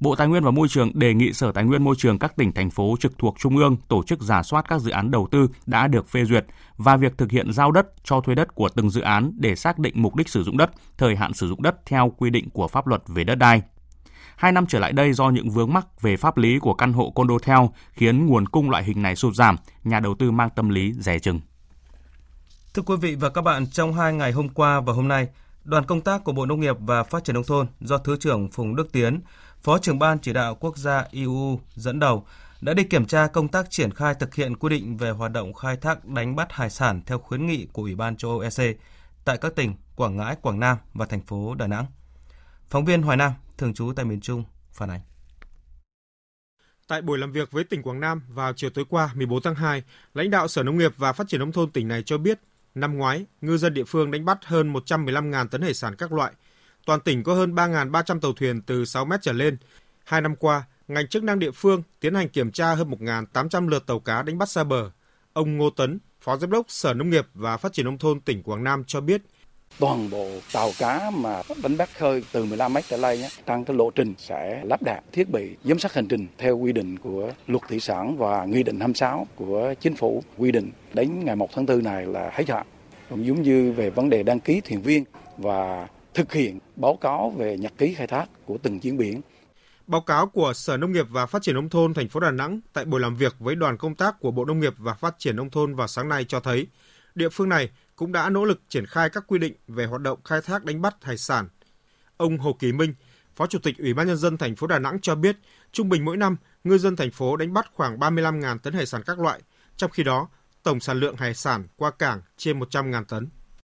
[0.00, 2.52] Bộ Tài nguyên và Môi trường đề nghị Sở Tài nguyên Môi trường các tỉnh,
[2.52, 5.48] thành phố trực thuộc Trung ương tổ chức giả soát các dự án đầu tư
[5.66, 8.90] đã được phê duyệt và việc thực hiện giao đất cho thuê đất của từng
[8.90, 11.86] dự án để xác định mục đích sử dụng đất, thời hạn sử dụng đất
[11.86, 13.62] theo quy định của pháp luật về đất đai.
[14.36, 17.10] Hai năm trở lại đây do những vướng mắc về pháp lý của căn hộ
[17.10, 17.58] condotel
[17.92, 21.18] khiến nguồn cung loại hình này sụt giảm, nhà đầu tư mang tâm lý rẻ
[21.18, 21.40] chừng.
[22.74, 25.28] Thưa quý vị và các bạn, trong hai ngày hôm qua và hôm nay,
[25.64, 28.48] đoàn công tác của Bộ Nông nghiệp và Phát triển Nông thôn do Thứ trưởng
[28.50, 29.20] Phùng Đức Tiến
[29.62, 32.26] Phó trưởng ban chỉ đạo quốc gia EU dẫn đầu
[32.60, 35.54] đã đi kiểm tra công tác triển khai thực hiện quy định về hoạt động
[35.54, 38.76] khai thác đánh bắt hải sản theo khuyến nghị của Ủy ban châu Âu EC
[39.24, 41.86] tại các tỉnh Quảng Ngãi, Quảng Nam và thành phố Đà Nẵng.
[42.68, 45.00] Phóng viên Hoài Nam, thường trú tại miền Trung, phản ánh.
[46.88, 49.82] Tại buổi làm việc với tỉnh Quảng Nam vào chiều tối qua 14 tháng 2,
[50.14, 52.40] lãnh đạo Sở Nông nghiệp và Phát triển nông thôn tỉnh này cho biết,
[52.74, 56.32] năm ngoái, ngư dân địa phương đánh bắt hơn 115.000 tấn hải sản các loại.
[56.86, 59.56] Toàn tỉnh có hơn 3.300 tàu thuyền từ 6 mét trở lên.
[60.04, 63.86] Hai năm qua, ngành chức năng địa phương tiến hành kiểm tra hơn 1.800 lượt
[63.86, 64.90] tàu cá đánh bắt xa bờ.
[65.32, 68.42] Ông Ngô Tấn, Phó Giám đốc Sở Nông nghiệp và Phát triển Nông thôn tỉnh
[68.42, 69.22] Quảng Nam cho biết,
[69.78, 73.76] toàn bộ tàu cá mà đánh bắt khơi từ 15 mét trở lên tăng cái
[73.76, 77.32] lộ trình sẽ lắp đặt thiết bị giám sát hành trình theo quy định của
[77.46, 81.50] luật thủy sản và nghị định 26 của chính phủ quy định đến ngày 1
[81.54, 82.66] tháng 4 này là hết hạn.
[83.10, 85.04] Cũng giống như về vấn đề đăng ký thuyền viên
[85.38, 89.20] và thực hiện báo cáo về nhật ký khai thác của từng chuyến biển.
[89.86, 92.60] Báo cáo của Sở Nông nghiệp và Phát triển nông thôn thành phố Đà Nẵng
[92.72, 95.36] tại buổi làm việc với đoàn công tác của Bộ Nông nghiệp và Phát triển
[95.36, 96.66] nông thôn vào sáng nay cho thấy,
[97.14, 97.70] địa phương này
[98.00, 100.82] cũng đã nỗ lực triển khai các quy định về hoạt động khai thác đánh
[100.82, 101.48] bắt hải sản.
[102.16, 102.94] Ông Hồ Kỳ Minh,
[103.36, 105.36] Phó Chủ tịch Ủy ban nhân dân thành phố Đà Nẵng cho biết,
[105.72, 109.02] trung bình mỗi năm ngư dân thành phố đánh bắt khoảng 35.000 tấn hải sản
[109.06, 109.40] các loại,
[109.76, 110.28] trong khi đó
[110.62, 113.28] tổng sản lượng hải sản qua cảng trên 100.000 tấn.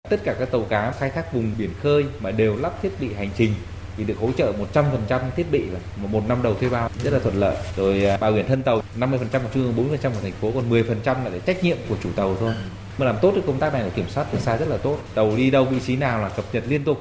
[0.10, 3.14] Tất cả các tàu cá khai thác vùng biển khơi mà đều lắp thiết bị
[3.14, 3.54] hành trình
[3.98, 7.20] thì được hỗ trợ 100% thiết bị là một năm đầu thuê bao rất là
[7.20, 7.58] thuận lợi.
[7.76, 10.70] Rồi à, bảo hiểm thân tàu 50% của trung ương, 40% của thành phố, còn
[10.70, 12.54] 10% là để trách nhiệm của chủ tàu thôi.
[13.00, 14.98] Mà làm tốt cái công tác này là kiểm soát từ xa rất là tốt.
[15.16, 16.98] Tàu đi đâu vị trí nào là cập nhật liên tục.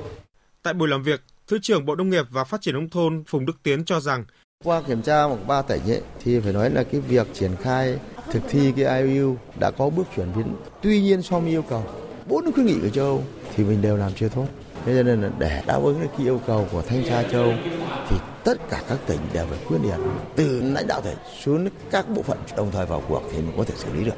[0.63, 3.47] Tại buổi làm việc, Thứ trưởng Bộ Nông nghiệp và Phát triển nông thôn Phùng
[3.47, 4.25] Đức Tiến cho rằng
[4.65, 7.99] qua kiểm tra một ba tỉnh ấy, thì phải nói là cái việc triển khai
[8.33, 10.57] thực thi cái IUU đã có bước chuyển biến.
[10.83, 11.85] Tuy nhiên so với yêu cầu
[12.27, 14.47] bốn khuyến nghị của châu Âu thì mình đều làm chưa tốt.
[14.85, 17.53] Thế cho nên là để đáp ứng cái yêu cầu của thanh tra châu
[18.09, 19.97] thì tất cả các tỉnh đều phải quyết liệt
[20.37, 23.65] từ lãnh đạo tỉnh xuống các bộ phận đồng thời vào cuộc thì mình có
[23.65, 24.15] thể xử lý được.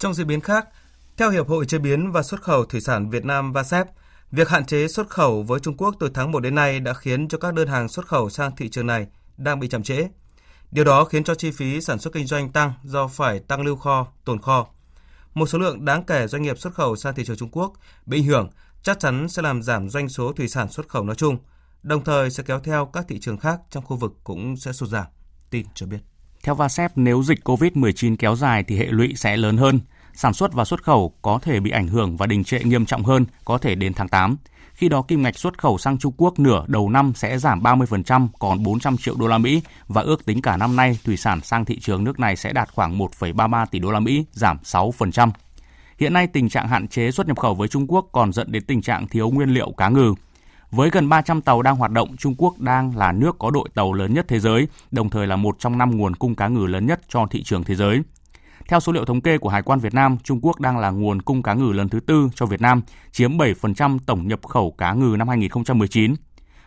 [0.00, 0.68] Trong diễn biến khác,
[1.16, 3.86] theo Hiệp hội Chế biến và Xuất khẩu Thủy sản Việt Nam VASEP,
[4.30, 7.28] việc hạn chế xuất khẩu với Trung Quốc từ tháng 1 đến nay đã khiến
[7.28, 10.08] cho các đơn hàng xuất khẩu sang thị trường này đang bị chậm trễ.
[10.70, 13.76] Điều đó khiến cho chi phí sản xuất kinh doanh tăng do phải tăng lưu
[13.76, 14.66] kho, tồn kho.
[15.34, 17.72] Một số lượng đáng kể doanh nghiệp xuất khẩu sang thị trường Trung Quốc
[18.06, 18.50] bị ảnh hưởng
[18.82, 21.38] chắc chắn sẽ làm giảm doanh số thủy sản xuất khẩu nói chung,
[21.82, 24.88] đồng thời sẽ kéo theo các thị trường khác trong khu vực cũng sẽ sụt
[24.88, 25.06] giảm.
[25.50, 26.09] Tin cho biết.
[26.42, 29.80] Theo VASEP, nếu dịch COVID-19 kéo dài thì hệ lụy sẽ lớn hơn.
[30.14, 33.04] Sản xuất và xuất khẩu có thể bị ảnh hưởng và đình trệ nghiêm trọng
[33.04, 34.36] hơn, có thể đến tháng 8.
[34.74, 38.28] Khi đó kim ngạch xuất khẩu sang Trung Quốc nửa đầu năm sẽ giảm 30%
[38.38, 41.64] còn 400 triệu đô la Mỹ và ước tính cả năm nay thủy sản sang
[41.64, 45.30] thị trường nước này sẽ đạt khoảng 1,33 tỷ đô la Mỹ, giảm 6%.
[45.98, 48.64] Hiện nay tình trạng hạn chế xuất nhập khẩu với Trung Quốc còn dẫn đến
[48.64, 50.14] tình trạng thiếu nguyên liệu cá ngừ.
[50.70, 53.92] Với gần 300 tàu đang hoạt động, Trung Quốc đang là nước có đội tàu
[53.92, 56.86] lớn nhất thế giới, đồng thời là một trong năm nguồn cung cá ngừ lớn
[56.86, 58.02] nhất cho thị trường thế giới.
[58.68, 61.22] Theo số liệu thống kê của Hải quan Việt Nam, Trung Quốc đang là nguồn
[61.22, 64.92] cung cá ngừ lần thứ tư cho Việt Nam, chiếm 7% tổng nhập khẩu cá
[64.92, 66.14] ngừ năm 2019.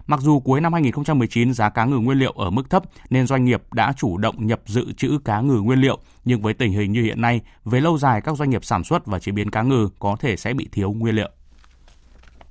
[0.07, 3.45] Mặc dù cuối năm 2019 giá cá ngừ nguyên liệu ở mức thấp nên doanh
[3.45, 6.91] nghiệp đã chủ động nhập dự trữ cá ngừ nguyên liệu, nhưng với tình hình
[6.91, 9.61] như hiện nay, về lâu dài các doanh nghiệp sản xuất và chế biến cá
[9.61, 11.29] ngừ có thể sẽ bị thiếu nguyên liệu.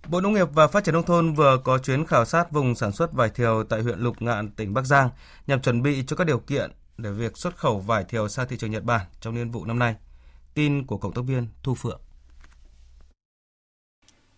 [0.09, 2.93] Bộ Nông nghiệp và Phát triển nông thôn vừa có chuyến khảo sát vùng sản
[2.93, 5.11] xuất vải thiều tại huyện Lục Ngạn, tỉnh Bắc Giang
[5.47, 8.57] nhằm chuẩn bị cho các điều kiện để việc xuất khẩu vải thiều sang thị
[8.57, 9.95] trường Nhật Bản trong niên vụ năm nay.
[10.55, 12.01] Tin của cộng tác viên Thu Phượng.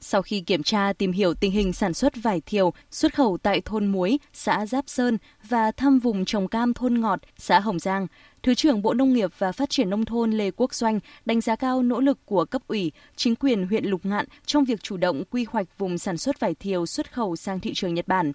[0.00, 3.60] Sau khi kiểm tra tìm hiểu tình hình sản xuất vải thiều, xuất khẩu tại
[3.64, 8.06] thôn Muối, xã Giáp Sơn và thăm vùng trồng cam thôn Ngọt, xã Hồng Giang,
[8.44, 11.56] Thứ trưởng Bộ Nông nghiệp và Phát triển Nông thôn Lê Quốc Doanh đánh giá
[11.56, 15.22] cao nỗ lực của cấp ủy, chính quyền huyện Lục Ngạn trong việc chủ động
[15.30, 18.32] quy hoạch vùng sản xuất vải thiều xuất khẩu sang thị trường Nhật Bản.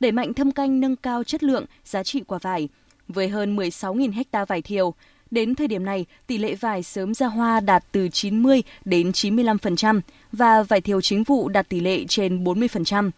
[0.00, 2.68] Đẩy mạnh thâm canh nâng cao chất lượng, giá trị quả vải.
[3.08, 4.94] Với hơn 16.000 ha vải thiều,
[5.30, 10.00] Đến thời điểm này, tỷ lệ vải sớm ra hoa đạt từ 90 đến 95%
[10.32, 13.10] và vải thiều chính vụ đạt tỷ lệ trên 40%.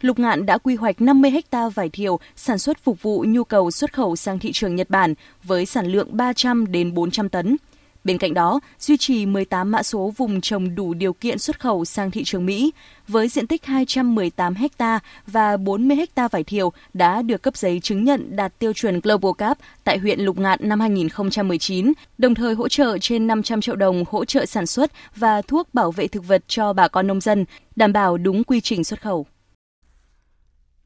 [0.00, 3.70] Lục Ngạn đã quy hoạch 50 ha vải thiều sản xuất phục vụ nhu cầu
[3.70, 7.56] xuất khẩu sang thị trường Nhật Bản với sản lượng 300 đến 400 tấn.
[8.04, 11.84] Bên cạnh đó, duy trì 18 mã số vùng trồng đủ điều kiện xuất khẩu
[11.84, 12.72] sang thị trường Mỹ
[13.08, 18.04] với diện tích 218 ha và 40 ha vải thiều đã được cấp giấy chứng
[18.04, 22.68] nhận đạt tiêu chuẩn Global Cap tại huyện Lục Ngạn năm 2019, đồng thời hỗ
[22.68, 26.44] trợ trên 500 triệu đồng hỗ trợ sản xuất và thuốc bảo vệ thực vật
[26.48, 27.44] cho bà con nông dân,
[27.76, 29.26] đảm bảo đúng quy trình xuất khẩu.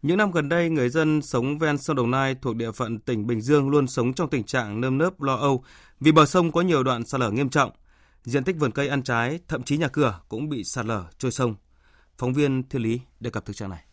[0.02, 3.26] Những năm gần đây, người dân sống ven sông Đồng Nai thuộc địa phận tỉnh
[3.26, 5.64] Bình Dương luôn sống trong tình trạng nơm nớp lo âu
[6.00, 7.70] vì bờ sông có nhiều đoạn sạt lở nghiêm trọng.
[8.24, 11.32] Diện tích vườn cây ăn trái, thậm chí nhà cửa cũng bị sạt lở trôi
[11.32, 11.54] sông.
[12.18, 13.84] Phóng viên Thiên Lý đề cập thực trạng này.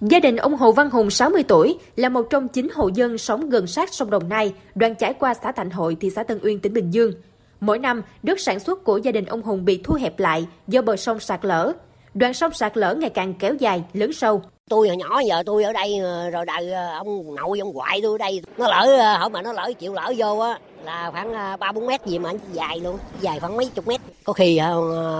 [0.00, 3.50] Gia đình ông Hồ Văn Hùng 60 tuổi là một trong 9 hộ dân sống
[3.50, 6.60] gần sát sông Đồng Nai, đoạn chảy qua xã Thạnh Hội, thị xã Tân Uyên,
[6.60, 7.12] tỉnh Bình Dương.
[7.60, 10.82] Mỗi năm, đất sản xuất của gia đình ông Hùng bị thu hẹp lại do
[10.82, 11.72] bờ sông sạt lở.
[12.14, 14.42] Đoạn sông sạt lở ngày càng kéo dài, lớn sâu.
[14.68, 16.00] Tôi hồi nhỏ giờ tôi ở đây
[16.32, 18.42] rồi đời ông nội ông ngoại tôi ở đây.
[18.58, 22.06] Nó lỡ hỏi mà nó lỡ chịu lỡ vô á là khoảng ba bốn mét
[22.06, 24.00] gì mà dài luôn, dài khoảng mấy chục mét.
[24.24, 24.60] Có khi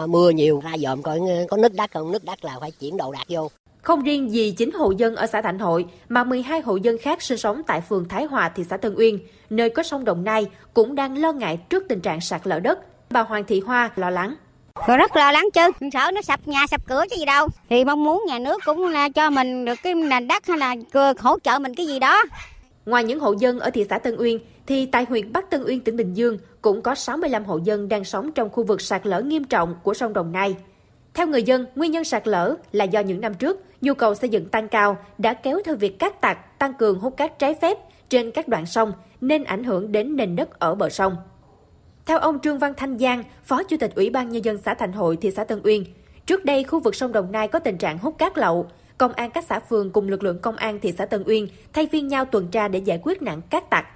[0.09, 3.13] mưa nhiều ra dòm coi có nứt đất không nứt đất là phải chuyển đồ
[3.13, 3.51] đạc vô.
[3.83, 7.23] Không riêng gì 9 hộ dân ở xã Thạnh Hội, mà 12 hộ dân khác
[7.23, 9.19] sinh sống tại phường Thái Hòa, thị xã Tân Uyên,
[9.51, 12.79] nơi có sông Đồng Nai, cũng đang lo ngại trước tình trạng sạt lở đất.
[13.11, 14.35] Bà Hoàng Thị Hoa lo lắng.
[14.87, 17.49] Rồi rất lo lắng chứ, sợ nó sập nhà sập cửa chứ gì đâu.
[17.71, 20.75] Thì mong muốn nhà nước cũng là cho mình được cái nền đất hay là
[21.19, 22.25] hỗ trợ mình cái gì đó.
[22.87, 25.81] Ngoài những hộ dân ở thị xã Tân Uyên, thì tại huyện Bắc Tân Uyên,
[25.81, 29.21] tỉnh Bình Dương cũng có 65 hộ dân đang sống trong khu vực sạt lở
[29.21, 30.57] nghiêm trọng của sông Đồng Nai.
[31.15, 34.29] Theo người dân, nguyên nhân sạt lở là do những năm trước, nhu cầu xây
[34.29, 37.79] dựng tăng cao đã kéo theo việc cát tặc tăng cường hút cát trái phép
[38.09, 41.17] trên các đoạn sông nên ảnh hưởng đến nền đất ở bờ sông.
[42.11, 44.93] Theo ông Trương Văn Thanh Giang, Phó Chủ tịch Ủy ban Nhân dân xã Thành
[44.93, 45.85] Hội, thị xã Tân Uyên,
[46.27, 48.67] trước đây khu vực sông Đồng Nai có tình trạng hút cát lậu.
[48.99, 51.89] Công an các xã phường cùng lực lượng công an thị xã Tân Uyên thay
[51.93, 53.87] phiên nhau tuần tra để giải quyết nạn cát tặc.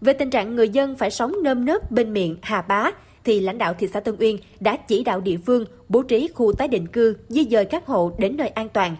[0.00, 2.90] Về tình trạng người dân phải sống nơm nớp bên miệng Hà Bá,
[3.24, 6.52] thì lãnh đạo thị xã Tân Uyên đã chỉ đạo địa phương bố trí khu
[6.52, 8.96] tái định cư, di dời các hộ đến nơi an toàn.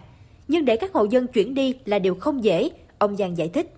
[0.47, 3.73] Nhưng để các hộ dân chuyển đi là điều không dễ, ông Giang giải thích.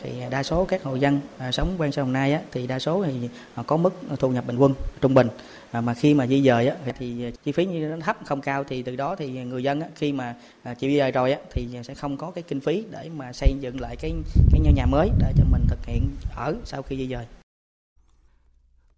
[0.00, 2.78] Thì đa số các hộ dân à, sống ven sông Đồng Nai á, thì đa
[2.78, 5.28] số thì à, có mức thu nhập bình quân trung bình
[5.70, 8.64] à, mà khi mà di dời á, thì chi phí như nó thấp không cao
[8.64, 11.38] thì từ đó thì người dân á, khi mà à, chịu di dời rồi á,
[11.52, 14.12] thì sẽ không có cái kinh phí để mà xây dựng lại cái
[14.52, 17.26] cái nhà mới để cho mình thực hiện ở sau khi di dời.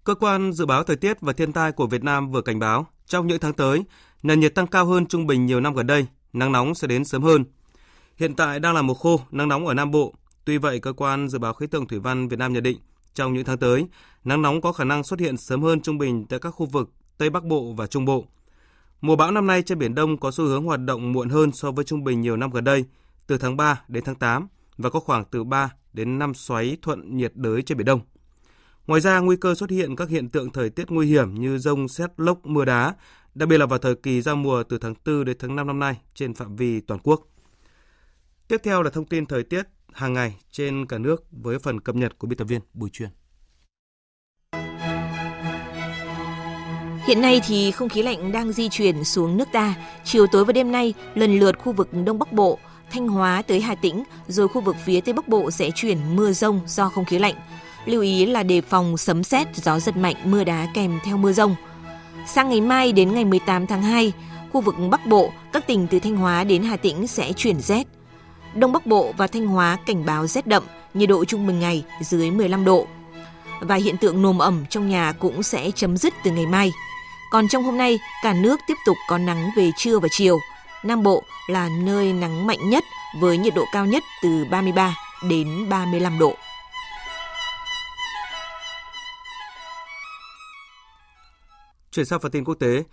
[0.04, 2.87] Cơ quan Dự báo Thời tiết và Thiên tai của Việt Nam vừa cảnh báo,
[3.07, 3.85] trong những tháng tới,
[4.22, 7.04] nền nhiệt tăng cao hơn trung bình nhiều năm gần đây, nắng nóng sẽ đến
[7.04, 7.44] sớm hơn.
[8.16, 10.14] Hiện tại đang là mùa khô, nắng nóng ở Nam Bộ.
[10.44, 12.78] Tuy vậy, Cơ quan Dự báo Khí tượng Thủy văn Việt Nam nhận định,
[13.14, 13.87] trong những tháng tới,
[14.24, 16.90] nắng nóng có khả năng xuất hiện sớm hơn trung bình tại các khu vực
[17.18, 18.26] Tây Bắc Bộ và Trung Bộ.
[19.00, 21.70] Mùa bão năm nay trên Biển Đông có xu hướng hoạt động muộn hơn so
[21.70, 22.85] với trung bình nhiều năm gần đây,
[23.26, 27.16] từ tháng 3 đến tháng 8 và có khoảng từ 3 đến 5 xoáy thuận
[27.16, 28.00] nhiệt đới trên Biển Đông.
[28.87, 31.88] Ngoài ra, nguy cơ xuất hiện các hiện tượng thời tiết nguy hiểm như rông,
[31.88, 32.94] xét, lốc, mưa đá,
[33.35, 35.78] đặc biệt là vào thời kỳ giao mùa từ tháng 4 đến tháng 5 năm
[35.78, 37.28] nay trên phạm vi toàn quốc.
[38.48, 39.62] Tiếp theo là thông tin thời tiết
[39.94, 43.09] hàng ngày trên cả nước với phần cập nhật của biên tập viên Bùi Truyền.
[47.07, 49.74] Hiện nay thì không khí lạnh đang di chuyển xuống nước ta.
[50.04, 52.59] Chiều tối và đêm nay, lần lượt khu vực Đông Bắc Bộ,
[52.90, 56.33] Thanh Hóa tới Hà Tĩnh, rồi khu vực phía Tây Bắc Bộ sẽ chuyển mưa
[56.33, 57.35] rông do không khí lạnh.
[57.87, 61.33] Lưu ý là đề phòng sấm sét, gió giật mạnh, mưa đá kèm theo mưa
[61.33, 61.54] rông.
[62.28, 64.12] Sang ngày mai đến ngày 18 tháng 2,
[64.52, 67.87] khu vực Bắc Bộ, các tỉnh từ Thanh Hóa đến Hà Tĩnh sẽ chuyển rét.
[68.54, 70.62] Đông Bắc Bộ và Thanh Hóa cảnh báo rét đậm,
[70.94, 72.86] nhiệt độ trung bình ngày dưới 15 độ.
[73.60, 76.72] Và hiện tượng nồm ẩm trong nhà cũng sẽ chấm dứt từ ngày mai.
[77.30, 80.38] Còn trong hôm nay, cả nước tiếp tục có nắng về trưa và chiều.
[80.84, 82.84] Nam Bộ là nơi nắng mạnh nhất
[83.20, 84.96] với nhiệt độ cao nhất từ 33
[85.28, 86.34] đến 35 độ.
[91.90, 92.84] Chuyển sang phần tin quốc tế,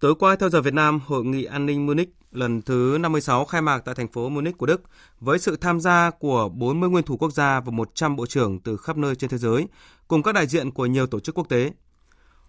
[0.00, 3.62] tối qua theo giờ Việt Nam, Hội nghị an ninh Munich lần thứ 56 khai
[3.62, 4.82] mạc tại thành phố Munich của Đức
[5.20, 8.76] với sự tham gia của 40 nguyên thủ quốc gia và 100 bộ trưởng từ
[8.76, 9.66] khắp nơi trên thế giới,
[10.08, 11.72] cùng các đại diện của nhiều tổ chức quốc tế.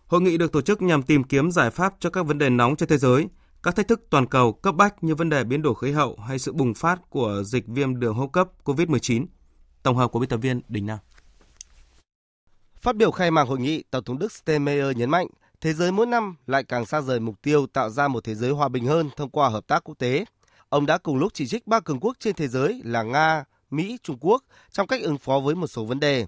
[0.07, 2.75] Hội nghị được tổ chức nhằm tìm kiếm giải pháp cho các vấn đề nóng
[2.75, 3.27] trên thế giới,
[3.63, 6.39] các thách thức toàn cầu cấp bách như vấn đề biến đổi khí hậu hay
[6.39, 9.25] sự bùng phát của dịch viêm đường hô hấp cấp COVID-19.
[9.83, 10.99] Tổng hợp của biên tập viên Đình Nam.
[12.81, 15.27] Phát biểu khai mạc hội nghị, Tổng thống Đức Steinmeier nhấn mạnh
[15.62, 18.52] thế giới mỗi năm lại càng xa rời mục tiêu tạo ra một thế giới
[18.52, 20.26] hòa bình hơn thông qua hợp tác quốc tế.
[20.69, 23.98] Ông đã cùng lúc chỉ trích ba cường quốc trên thế giới là Nga, Mỹ,
[24.04, 26.26] Trung Quốc trong cách ứng phó với một số vấn đề.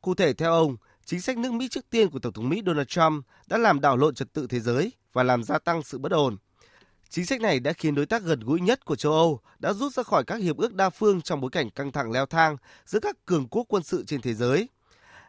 [0.00, 2.88] Cụ thể theo ông, chính sách nước Mỹ trước tiên của Tổng thống Mỹ Donald
[2.88, 6.12] Trump đã làm đảo lộn trật tự thế giới và làm gia tăng sự bất
[6.12, 6.36] ổn.
[7.08, 9.92] Chính sách này đã khiến đối tác gần gũi nhất của châu Âu đã rút
[9.92, 13.00] ra khỏi các hiệp ước đa phương trong bối cảnh căng thẳng leo thang giữa
[13.00, 14.68] các cường quốc quân sự trên thế giới.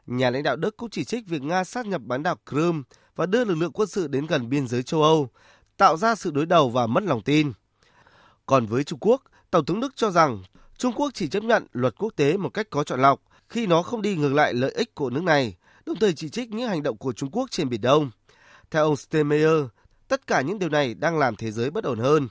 [0.07, 2.81] Nhà lãnh đạo Đức cũng chỉ trích việc Nga sát nhập bán đảo Crimea
[3.17, 5.29] và đưa lực lượng quân sự đến gần biên giới châu Âu,
[5.77, 7.51] tạo ra sự đối đầu và mất lòng tin.
[8.45, 10.43] Còn với Trung Quốc, Tổng thống Đức cho rằng
[10.77, 13.81] Trung Quốc chỉ chấp nhận luật quốc tế một cách có chọn lọc khi nó
[13.81, 16.83] không đi ngược lại lợi ích của nước này, đồng thời chỉ trích những hành
[16.83, 18.11] động của Trung Quốc trên Biển Đông.
[18.71, 19.63] Theo ông Steinmeier,
[20.07, 22.27] tất cả những điều này đang làm thế giới bất ổn hơn.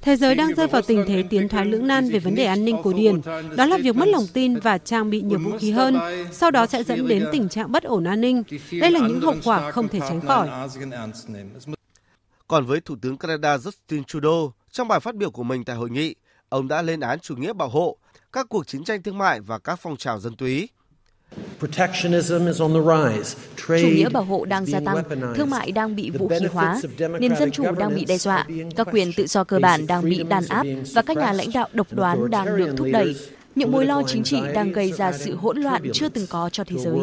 [0.00, 2.64] Thế giới đang rơi vào tình thế tiến thoái lưỡng nan về vấn đề an
[2.64, 3.20] ninh cổ điển.
[3.56, 5.98] Đó là việc mất lòng tin và trang bị nhiều vũ khí hơn,
[6.32, 8.42] sau đó sẽ dẫn đến tình trạng bất ổn an ninh.
[8.80, 10.48] Đây là những hậu quả không thể tránh khỏi.
[12.48, 15.90] Còn với Thủ tướng Canada Justin Trudeau, trong bài phát biểu của mình tại hội
[15.90, 16.14] nghị,
[16.48, 17.96] ông đã lên án chủ nghĩa bảo hộ,
[18.32, 20.68] các cuộc chiến tranh thương mại và các phong trào dân túy.
[23.66, 25.04] Chủ nghĩa bảo hộ đang gia tăng,
[25.36, 26.80] thương mại đang bị vũ khí hóa,
[27.20, 30.22] nền dân chủ đang bị đe dọa, các quyền tự do cơ bản đang bị
[30.22, 33.16] đàn áp và các nhà lãnh đạo độc đoán đang được thúc đẩy.
[33.54, 36.64] Những mối lo chính trị đang gây ra sự hỗn loạn chưa từng có cho
[36.64, 36.98] thế giới.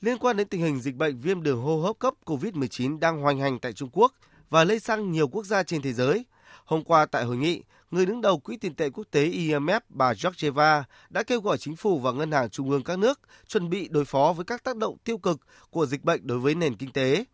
[0.00, 3.40] Liên quan đến tình hình dịch bệnh viêm đường hô hấp cấp COVID-19 đang hoành
[3.40, 4.12] hành tại Trung Quốc
[4.50, 6.24] và lây sang nhiều quốc gia trên thế giới,
[6.64, 10.12] hôm qua tại hội nghị, người đứng đầu Quỹ tiền tệ quốc tế IMF bà
[10.22, 13.88] Georgieva đã kêu gọi chính phủ và ngân hàng trung ương các nước chuẩn bị
[13.88, 16.92] đối phó với các tác động tiêu cực của dịch bệnh đối với nền kinh
[16.92, 17.24] tế.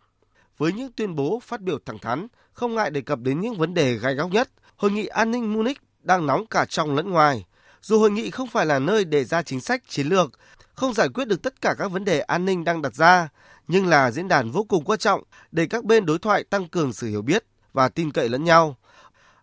[0.59, 3.75] Với những tuyên bố phát biểu thẳng thắn, không ngại đề cập đến những vấn
[3.75, 7.45] đề gai góc nhất, hội nghị an ninh Munich đang nóng cả trong lẫn ngoài.
[7.83, 10.39] Dù hội nghị không phải là nơi để ra chính sách chiến lược,
[10.75, 13.29] không giải quyết được tất cả các vấn đề an ninh đang đặt ra,
[13.69, 16.93] nhưng là diễn đàn vô cùng quan trọng để các bên đối thoại tăng cường
[16.93, 18.77] sự hiểu biết và tin cậy lẫn nhau.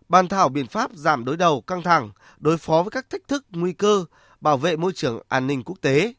[0.08, 3.44] Bàn thảo biện pháp giảm đối đầu căng thẳng, đối phó với các thách thức,
[3.50, 4.04] nguy cơ,
[4.40, 6.14] bảo vệ môi trường an ninh quốc tế.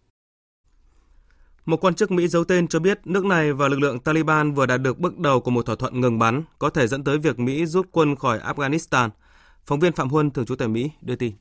[1.66, 4.66] Một quan chức Mỹ giấu tên cho biết nước này và lực lượng Taliban vừa
[4.66, 7.40] đạt được bước đầu của một thỏa thuận ngừng bắn, có thể dẫn tới việc
[7.40, 9.10] Mỹ rút quân khỏi Afghanistan.
[9.66, 11.34] Phóng viên Phạm Huân, thường trú tại Mỹ, đưa tin.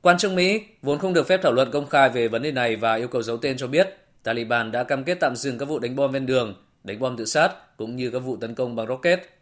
[0.00, 2.76] Quan chức Mỹ vốn không được phép thảo luận công khai về vấn đề này
[2.76, 3.88] và yêu cầu giấu tên cho biết
[4.22, 6.54] Taliban đã cam kết tạm dừng các vụ đánh bom ven đường,
[6.84, 9.35] đánh bom tự sát cũng như các vụ tấn công bằng rocket.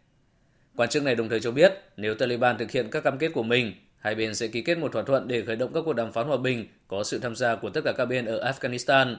[0.75, 3.43] Quan chức này đồng thời cho biết nếu Taliban thực hiện các cam kết của
[3.43, 6.11] mình, hai bên sẽ ký kết một thỏa thuận để khởi động các cuộc đàm
[6.11, 9.15] phán hòa bình có sự tham gia của tất cả các bên ở Afghanistan.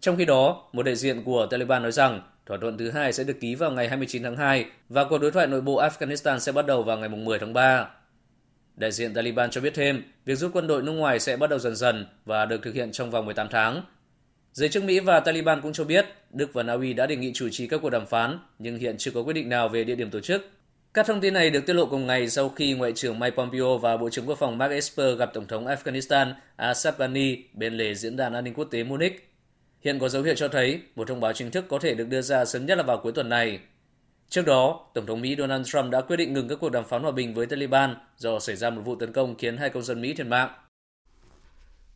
[0.00, 3.24] Trong khi đó, một đại diện của Taliban nói rằng thỏa thuận thứ hai sẽ
[3.24, 6.52] được ký vào ngày 29 tháng 2 và cuộc đối thoại nội bộ Afghanistan sẽ
[6.52, 7.88] bắt đầu vào ngày 10 tháng 3.
[8.76, 11.58] Đại diện Taliban cho biết thêm, việc rút quân đội nước ngoài sẽ bắt đầu
[11.58, 13.82] dần dần và được thực hiện trong vòng 18 tháng.
[14.52, 17.32] Giới chức Mỹ và Taliban cũng cho biết Đức và Na Uy đã đề nghị
[17.32, 19.94] chủ trì các cuộc đàm phán, nhưng hiện chưa có quyết định nào về địa
[19.94, 20.50] điểm tổ chức.
[20.94, 23.78] Các thông tin này được tiết lộ cùng ngày sau khi Ngoại trưởng Mike Pompeo
[23.78, 27.94] và Bộ trưởng Quốc phòng Mark Esper gặp Tổng thống Afghanistan Ashraf Ghani bên lề
[27.94, 29.32] diễn đàn an ninh quốc tế Munich.
[29.80, 32.22] Hiện có dấu hiệu cho thấy một thông báo chính thức có thể được đưa
[32.22, 33.58] ra sớm nhất là vào cuối tuần này.
[34.28, 37.02] Trước đó, Tổng thống Mỹ Donald Trump đã quyết định ngừng các cuộc đàm phán
[37.02, 40.02] hòa bình với Taliban do xảy ra một vụ tấn công khiến hai công dân
[40.02, 40.50] Mỹ thiệt mạng.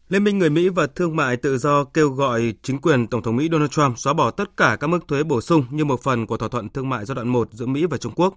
[0.08, 3.36] Liên minh người Mỹ và Thương mại Tự do kêu gọi chính quyền Tổng thống
[3.36, 6.26] Mỹ Donald Trump xóa bỏ tất cả các mức thuế bổ sung như một phần
[6.26, 8.34] của thỏa thuận thương mại giai đoạn 1 giữa Mỹ và Trung Quốc.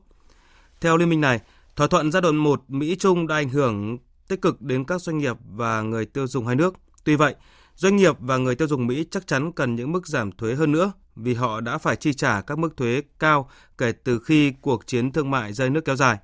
[0.81, 1.39] Theo liên minh này,
[1.75, 5.35] thỏa thuận giai đoạn 1 Mỹ-Trung đã ảnh hưởng tích cực đến các doanh nghiệp
[5.51, 6.73] và người tiêu dùng hai nước.
[7.03, 7.35] Tuy vậy,
[7.75, 10.71] doanh nghiệp và người tiêu dùng Mỹ chắc chắn cần những mức giảm thuế hơn
[10.71, 14.87] nữa vì họ đã phải chi trả các mức thuế cao kể từ khi cuộc
[14.87, 16.17] chiến thương mại dây nước kéo dài.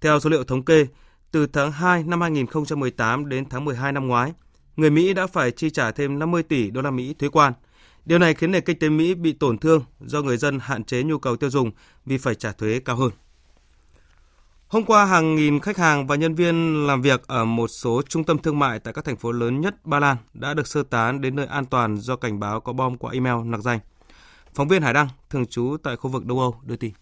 [0.00, 0.86] Theo số liệu thống kê,
[1.32, 4.32] từ tháng 2 năm 2018 đến tháng 12 năm ngoái,
[4.76, 7.52] người Mỹ đã phải chi trả thêm 50 tỷ đô la Mỹ thuế quan.
[8.04, 11.02] Điều này khiến nền kinh tế Mỹ bị tổn thương do người dân hạn chế
[11.02, 11.70] nhu cầu tiêu dùng
[12.06, 13.10] vì phải trả thuế cao hơn.
[14.68, 18.24] Hôm qua, hàng nghìn khách hàng và nhân viên làm việc ở một số trung
[18.24, 21.20] tâm thương mại tại các thành phố lớn nhất Ba Lan đã được sơ tán
[21.20, 23.78] đến nơi an toàn do cảnh báo có bom qua email nặc danh.
[24.54, 26.92] Phóng viên Hải Đăng, thường trú tại khu vực Đông Âu, đưa tin.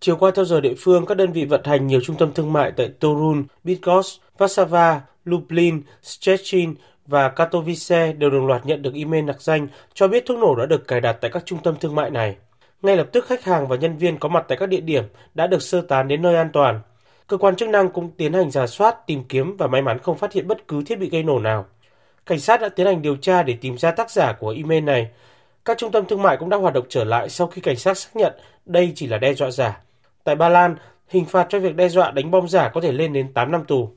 [0.00, 2.52] Chiều qua theo giờ địa phương, các đơn vị vận hành nhiều trung tâm thương
[2.52, 6.74] mại tại Torun, Bydgoszcz, Warsaw, Lublin, Szczecin
[7.06, 10.66] và Katowice đều đồng loạt nhận được email nặc danh cho biết thuốc nổ đã
[10.66, 12.36] được cài đặt tại các trung tâm thương mại này.
[12.82, 15.46] Ngay lập tức khách hàng và nhân viên có mặt tại các địa điểm đã
[15.46, 16.80] được sơ tán đến nơi an toàn.
[17.26, 20.18] Cơ quan chức năng cũng tiến hành giả soát, tìm kiếm và may mắn không
[20.18, 21.66] phát hiện bất cứ thiết bị gây nổ nào.
[22.26, 25.10] Cảnh sát đã tiến hành điều tra để tìm ra tác giả của email này.
[25.64, 27.98] Các trung tâm thương mại cũng đã hoạt động trở lại sau khi cảnh sát
[27.98, 28.32] xác nhận
[28.66, 29.80] đây chỉ là đe dọa giả.
[30.24, 30.76] Tại Ba Lan,
[31.08, 33.64] hình phạt cho việc đe dọa đánh bom giả có thể lên đến 8 năm
[33.64, 33.90] tù.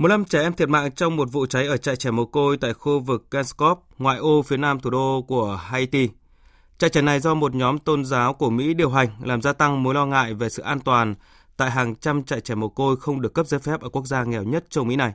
[0.00, 2.72] 15 trẻ em thiệt mạng trong một vụ cháy ở trại trẻ mồ côi tại
[2.72, 6.08] khu vực Ganskop, ngoại ô phía nam thủ đô của Haiti.
[6.78, 9.82] Trại trẻ này do một nhóm tôn giáo của Mỹ điều hành làm gia tăng
[9.82, 11.14] mối lo ngại về sự an toàn
[11.56, 14.24] tại hàng trăm trại trẻ mồ côi không được cấp giấy phép ở quốc gia
[14.24, 15.12] nghèo nhất châu Mỹ này.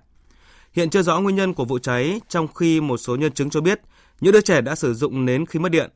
[0.74, 3.62] Hiện chưa rõ nguyên nhân của vụ cháy, trong khi một số nhân chứng cho
[3.62, 3.82] biết
[4.22, 5.90] những đứa trẻ đã sử dụng nến khi mất điện.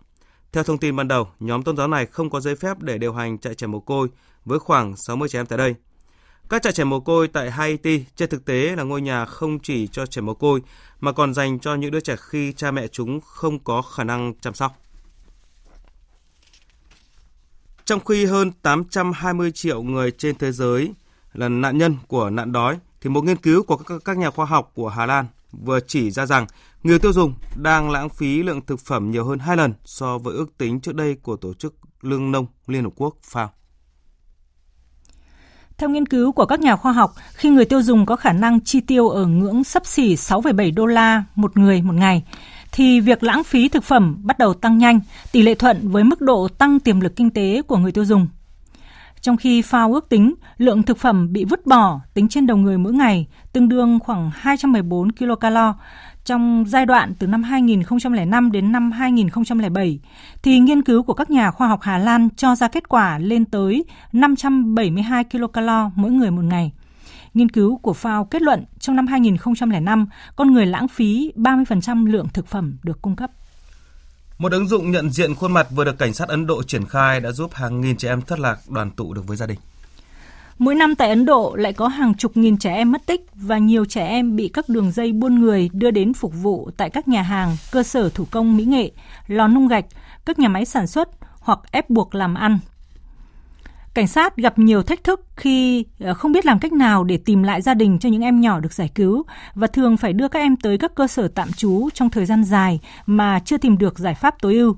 [0.52, 3.13] Theo thông tin ban đầu, nhóm tôn giáo này không có giấy phép để điều
[3.13, 4.08] hành trại trẻ mồ côi
[4.45, 5.75] với khoảng 60 trẻ em tại đây.
[6.50, 9.87] Các trại trẻ mồ côi tại Haiti trên thực tế là ngôi nhà không chỉ
[9.87, 10.62] cho trẻ mồ côi
[11.00, 14.33] mà còn dành cho những đứa trẻ khi cha mẹ chúng không có khả năng
[14.41, 14.81] chăm sóc.
[17.85, 20.93] Trong khi hơn 820 triệu người trên thế giới
[21.33, 24.71] là nạn nhân của nạn đói, thì một nghiên cứu của các nhà khoa học
[24.73, 26.47] của Hà Lan vừa chỉ ra rằng
[26.83, 30.35] người tiêu dùng đang lãng phí lượng thực phẩm nhiều hơn hai lần so với
[30.35, 33.47] ước tính trước đây của Tổ chức Lương nông Liên Hợp Quốc FAO.
[35.80, 38.62] Theo nghiên cứu của các nhà khoa học, khi người tiêu dùng có khả năng
[38.62, 42.23] chi tiêu ở ngưỡng sấp xỉ 6,7 đô la một người một ngày,
[42.71, 45.00] thì việc lãng phí thực phẩm bắt đầu tăng nhanh,
[45.32, 48.27] tỷ lệ thuận với mức độ tăng tiềm lực kinh tế của người tiêu dùng.
[49.21, 52.77] trong khi FAO ước tính lượng thực phẩm bị vứt bỏ tính trên đầu người
[52.77, 55.75] mỗi ngày tương đương khoảng 214 kilocalo
[56.30, 60.00] trong giai đoạn từ năm 2005 đến năm 2007,
[60.44, 63.46] thì nghiên cứu của các nhà khoa học Hà Lan cho ra kết quả lên
[63.46, 66.71] tới 572 kcal mỗi người một ngày.
[67.34, 72.27] Nghiên cứu của FAO kết luận trong năm 2005, con người lãng phí 30% lượng
[72.34, 73.32] thực phẩm được cung cấp.
[74.38, 77.19] Một ứng dụng nhận diện khuôn mặt vừa được cảnh sát Ấn Độ triển khai
[77.19, 79.60] đã giúp hàng nghìn trẻ em thất lạc đoàn tụ được với gia đình.
[80.60, 83.57] Mỗi năm tại Ấn Độ lại có hàng chục nghìn trẻ em mất tích và
[83.57, 87.07] nhiều trẻ em bị các đường dây buôn người đưa đến phục vụ tại các
[87.07, 88.91] nhà hàng, cơ sở thủ công mỹ nghệ,
[89.27, 89.85] lò nung gạch,
[90.25, 92.60] các nhà máy sản xuất hoặc ép buộc làm ăn.
[93.93, 97.43] Cảnh sát gặp nhiều thách thức khi ờ, không biết làm cách nào để tìm
[97.43, 99.23] lại gia đình cho những em nhỏ được giải cứu
[99.55, 102.43] và thường phải đưa các em tới các cơ sở tạm trú trong thời gian
[102.43, 104.75] dài mà chưa tìm được giải pháp tối ưu.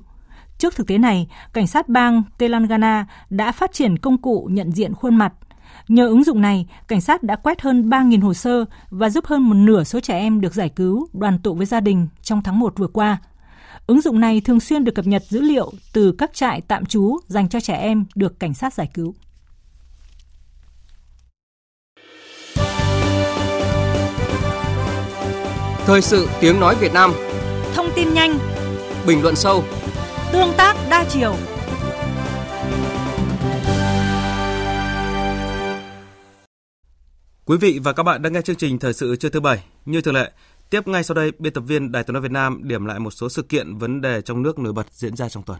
[0.58, 4.94] Trước thực tế này, cảnh sát bang Telangana đã phát triển công cụ nhận diện
[4.94, 5.32] khuôn mặt
[5.92, 9.42] Nhờ ứng dụng này, cảnh sát đã quét hơn 3.000 hồ sơ và giúp hơn
[9.42, 12.58] một nửa số trẻ em được giải cứu, đoàn tụ với gia đình trong tháng
[12.58, 13.18] 1 vừa qua.
[13.86, 17.16] Ứng dụng này thường xuyên được cập nhật dữ liệu từ các trại tạm trú
[17.26, 19.14] dành cho trẻ em được cảnh sát giải cứu.
[25.86, 27.12] Thời sự tiếng nói Việt Nam
[27.74, 28.38] Thông tin nhanh
[29.06, 29.64] Bình luận sâu
[30.32, 31.34] Tương tác đa chiều
[37.46, 39.64] Quý vị và các bạn đang nghe chương trình Thời sự trưa thứ bảy.
[39.84, 40.32] Như thường lệ,
[40.70, 43.10] tiếp ngay sau đây biên tập viên Đài Tiếng nói Việt Nam điểm lại một
[43.10, 45.58] số sự kiện vấn đề trong nước nổi bật diễn ra trong tuần.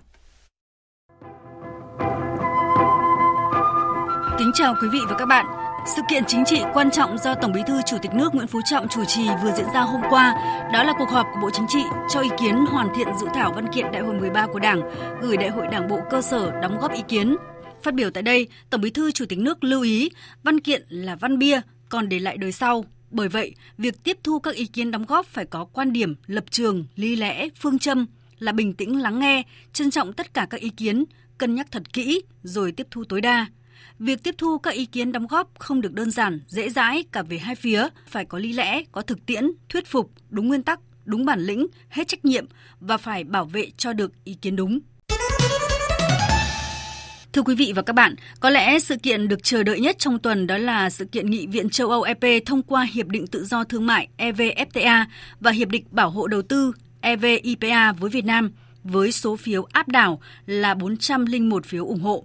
[4.38, 5.46] Kính chào quý vị và các bạn.
[5.96, 8.60] Sự kiện chính trị quan trọng do Tổng Bí thư Chủ tịch nước Nguyễn Phú
[8.64, 10.34] Trọng chủ trì vừa diễn ra hôm qua,
[10.72, 13.52] đó là cuộc họp của Bộ Chính trị cho ý kiến hoàn thiện dự thảo
[13.52, 14.80] văn kiện Đại hội 13 của Đảng,
[15.22, 17.36] gửi Đại hội Đảng bộ cơ sở đóng góp ý kiến
[17.82, 20.10] Phát biểu tại đây, Tổng Bí thư Chủ tịch nước lưu ý
[20.42, 22.84] văn kiện là văn bia, còn để lại đời sau.
[23.10, 26.44] Bởi vậy, việc tiếp thu các ý kiến đóng góp phải có quan điểm, lập
[26.50, 28.06] trường, lý lẽ, phương châm
[28.38, 31.04] là bình tĩnh lắng nghe, trân trọng tất cả các ý kiến,
[31.38, 33.46] cân nhắc thật kỹ rồi tiếp thu tối đa.
[33.98, 37.22] Việc tiếp thu các ý kiến đóng góp không được đơn giản, dễ dãi cả
[37.22, 40.80] về hai phía, phải có lý lẽ, có thực tiễn, thuyết phục, đúng nguyên tắc,
[41.04, 42.46] đúng bản lĩnh, hết trách nhiệm
[42.80, 44.80] và phải bảo vệ cho được ý kiến đúng.
[47.32, 50.18] Thưa quý vị và các bạn, có lẽ sự kiện được chờ đợi nhất trong
[50.18, 53.44] tuần đó là sự kiện Nghị viện châu Âu EP thông qua Hiệp định Tự
[53.44, 55.04] do Thương mại EVFTA
[55.40, 58.52] và Hiệp định Bảo hộ Đầu tư EVIPA với Việt Nam
[58.84, 62.24] với số phiếu áp đảo là 401 phiếu ủng hộ.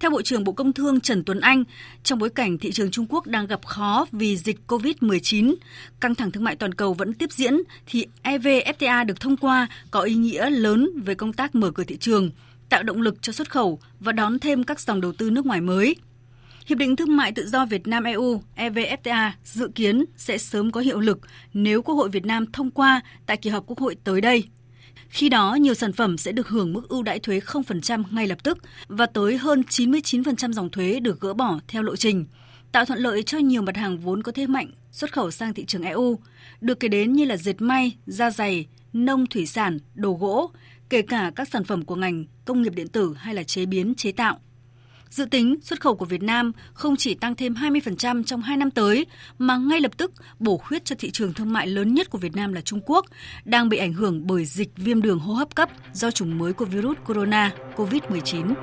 [0.00, 1.64] Theo Bộ trưởng Bộ Công Thương Trần Tuấn Anh,
[2.02, 5.54] trong bối cảnh thị trường Trung Quốc đang gặp khó vì dịch COVID-19,
[6.00, 7.54] căng thẳng thương mại toàn cầu vẫn tiếp diễn,
[7.86, 11.96] thì EVFTA được thông qua có ý nghĩa lớn về công tác mở cửa thị
[11.96, 12.30] trường–
[12.70, 15.60] tạo động lực cho xuất khẩu và đón thêm các dòng đầu tư nước ngoài
[15.60, 15.96] mới.
[16.66, 20.80] Hiệp định Thương mại Tự do Việt Nam EU EVFTA dự kiến sẽ sớm có
[20.80, 21.18] hiệu lực
[21.54, 24.44] nếu Quốc hội Việt Nam thông qua tại kỳ họp Quốc hội tới đây.
[25.08, 28.38] Khi đó, nhiều sản phẩm sẽ được hưởng mức ưu đãi thuế 0% ngay lập
[28.42, 28.58] tức
[28.88, 32.26] và tới hơn 99% dòng thuế được gỡ bỏ theo lộ trình,
[32.72, 35.64] tạo thuận lợi cho nhiều mặt hàng vốn có thế mạnh xuất khẩu sang thị
[35.64, 36.18] trường EU,
[36.60, 40.50] được kể đến như là dệt may, da dày, nông thủy sản, đồ gỗ,
[40.88, 43.94] kể cả các sản phẩm của ngành công nghiệp điện tử hay là chế biến
[43.94, 44.38] chế tạo.
[45.10, 48.70] Dự tính xuất khẩu của Việt Nam không chỉ tăng thêm 20% trong 2 năm
[48.70, 49.06] tới
[49.38, 52.36] mà ngay lập tức bổ khuyết cho thị trường thương mại lớn nhất của Việt
[52.36, 53.06] Nam là Trung Quốc,
[53.44, 56.64] đang bị ảnh hưởng bởi dịch viêm đường hô hấp cấp do chủng mới của
[56.64, 58.54] virus corona COVID-19.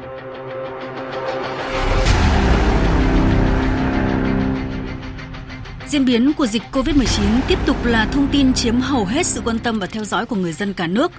[5.90, 9.60] Diễn biến của dịch COVID-19 tiếp tục là thông tin chiếm hầu hết sự quan
[9.60, 11.12] tâm và theo dõi của người dân cả nước.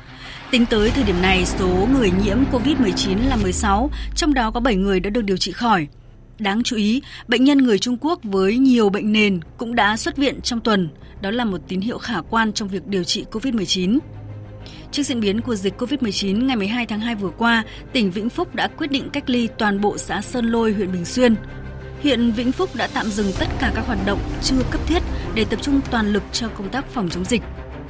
[0.50, 4.76] Tính tới thời điểm này, số người nhiễm COVID-19 là 16, trong đó có 7
[4.76, 5.86] người đã được điều trị khỏi.
[6.38, 10.16] Đáng chú ý, bệnh nhân người Trung Quốc với nhiều bệnh nền cũng đã xuất
[10.16, 10.88] viện trong tuần.
[11.20, 13.98] Đó là một tín hiệu khả quan trong việc điều trị COVID-19.
[14.92, 18.54] Trước diễn biến của dịch COVID-19, ngày 12 tháng 2 vừa qua, tỉnh Vĩnh Phúc
[18.54, 21.34] đã quyết định cách ly toàn bộ xã Sơn Lôi, huyện Bình Xuyên.
[22.02, 25.02] Hiện Vĩnh Phúc đã tạm dừng tất cả các hoạt động chưa cấp thiết
[25.34, 27.42] để tập trung toàn lực cho công tác phòng chống dịch.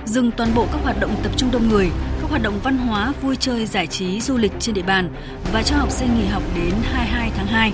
[0.05, 1.91] Dừng toàn bộ các hoạt động tập trung đông người,
[2.21, 5.11] các hoạt động văn hóa, vui chơi, giải trí, du lịch trên địa bàn
[5.53, 7.73] và cho học sinh nghỉ học đến 22 tháng 2.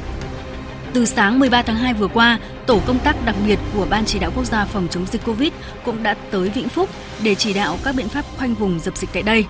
[0.92, 4.18] Từ sáng 13 tháng 2 vừa qua, tổ công tác đặc biệt của Ban chỉ
[4.18, 5.52] đạo quốc gia phòng chống dịch Covid
[5.84, 6.90] cũng đã tới Vĩnh Phúc
[7.22, 9.44] để chỉ đạo các biện pháp khoanh vùng dập dịch tại đây.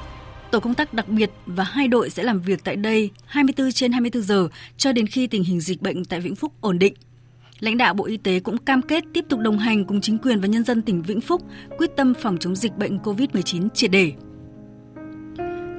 [0.55, 3.93] Tổ công tác đặc biệt và hai đội sẽ làm việc tại đây 24 trên
[3.93, 6.95] 24 giờ cho đến khi tình hình dịch bệnh tại Vĩnh Phúc ổn định.
[7.61, 10.41] Lãnh đạo Bộ Y tế cũng cam kết tiếp tục đồng hành cùng chính quyền
[10.41, 11.43] và nhân dân tỉnh Vĩnh Phúc
[11.79, 14.13] quyết tâm phòng chống dịch bệnh COVID-19 triệt để.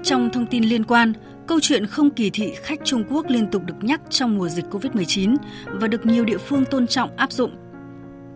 [0.03, 1.13] Trong thông tin liên quan,
[1.47, 4.65] Câu chuyện không kỳ thị khách Trung Quốc liên tục được nhắc trong mùa dịch
[4.71, 7.55] Covid-19 và được nhiều địa phương tôn trọng áp dụng.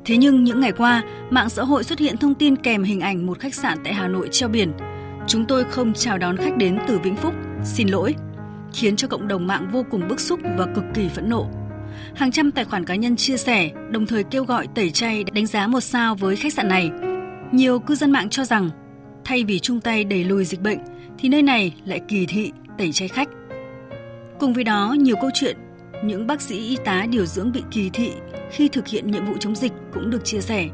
[0.06, 3.26] Thế nhưng những ngày qua, mạng xã hội xuất hiện thông tin kèm hình ảnh
[3.26, 4.72] một khách sạn tại Hà Nội treo biển.
[5.30, 8.16] Chúng tôi không chào đón khách đến từ Vĩnh Phúc, xin lỗi,
[8.74, 11.50] khiến cho cộng đồng mạng vô cùng bức xúc và cực kỳ phẫn nộ.
[12.16, 15.46] Hàng trăm tài khoản cá nhân chia sẻ, đồng thời kêu gọi tẩy chay đánh
[15.46, 16.92] giá một sao với khách sạn này.
[17.52, 18.70] Nhiều cư dân mạng cho rằng,
[19.26, 20.80] thay vì chung tay đẩy lùi dịch bệnh,
[21.20, 23.30] thì nơi này lại kỳ thị, tẩy chay khách.
[24.40, 25.58] Cùng với đó, nhiều câu chuyện
[26.04, 28.12] những bác sĩ y tá điều dưỡng bị kỳ thị
[28.52, 30.68] khi thực hiện nhiệm vụ chống dịch cũng được chia sẻ.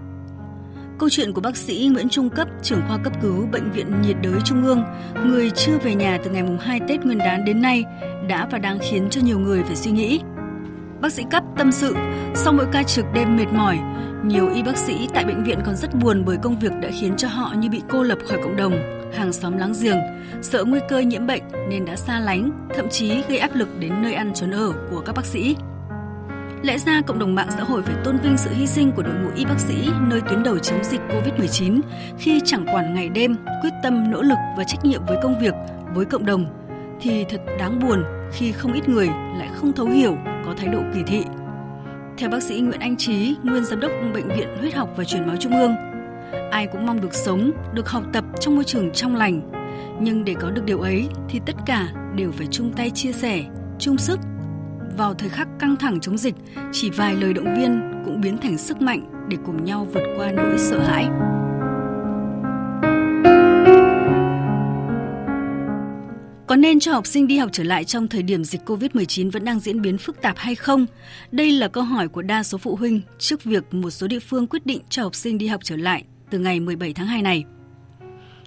[0.99, 4.15] Câu chuyện của bác sĩ Nguyễn Trung Cấp, trưởng khoa cấp cứu Bệnh viện nhiệt
[4.23, 4.83] đới Trung ương,
[5.25, 7.83] người chưa về nhà từ ngày mùng 2 Tết Nguyên đán đến nay,
[8.29, 10.19] đã và đang khiến cho nhiều người phải suy nghĩ.
[11.01, 11.95] Bác sĩ Cấp tâm sự,
[12.35, 13.79] sau mỗi ca trực đêm mệt mỏi,
[14.25, 17.13] nhiều y bác sĩ tại bệnh viện còn rất buồn bởi công việc đã khiến
[17.17, 18.73] cho họ như bị cô lập khỏi cộng đồng,
[19.13, 19.99] hàng xóm láng giềng,
[20.41, 24.01] sợ nguy cơ nhiễm bệnh nên đã xa lánh, thậm chí gây áp lực đến
[24.01, 25.55] nơi ăn trốn ở của các bác sĩ.
[26.65, 29.13] Lẽ ra cộng đồng mạng xã hội phải tôn vinh sự hy sinh của đội
[29.13, 31.81] ngũ y bác sĩ nơi tuyến đầu chống dịch COVID-19
[32.17, 35.53] khi chẳng quản ngày đêm, quyết tâm nỗ lực và trách nhiệm với công việc,
[35.93, 36.45] với cộng đồng
[37.01, 40.79] thì thật đáng buồn khi không ít người lại không thấu hiểu có thái độ
[40.93, 41.23] kỳ thị.
[42.17, 45.27] Theo bác sĩ Nguyễn Anh Trí, nguyên giám đốc bệnh viện huyết học và truyền
[45.27, 45.75] máu trung ương,
[46.51, 49.51] ai cũng mong được sống, được học tập trong môi trường trong lành.
[50.01, 53.43] Nhưng để có được điều ấy thì tất cả đều phải chung tay chia sẻ,
[53.79, 54.19] chung sức.
[54.97, 56.35] Vào thời khắc căng thẳng chống dịch,
[56.71, 60.31] chỉ vài lời động viên cũng biến thành sức mạnh để cùng nhau vượt qua
[60.31, 61.07] nỗi sợ hãi.
[66.47, 69.45] Có nên cho học sinh đi học trở lại trong thời điểm dịch COVID-19 vẫn
[69.45, 70.85] đang diễn biến phức tạp hay không?
[71.31, 74.47] Đây là câu hỏi của đa số phụ huynh trước việc một số địa phương
[74.47, 77.43] quyết định cho học sinh đi học trở lại từ ngày 17 tháng 2 này.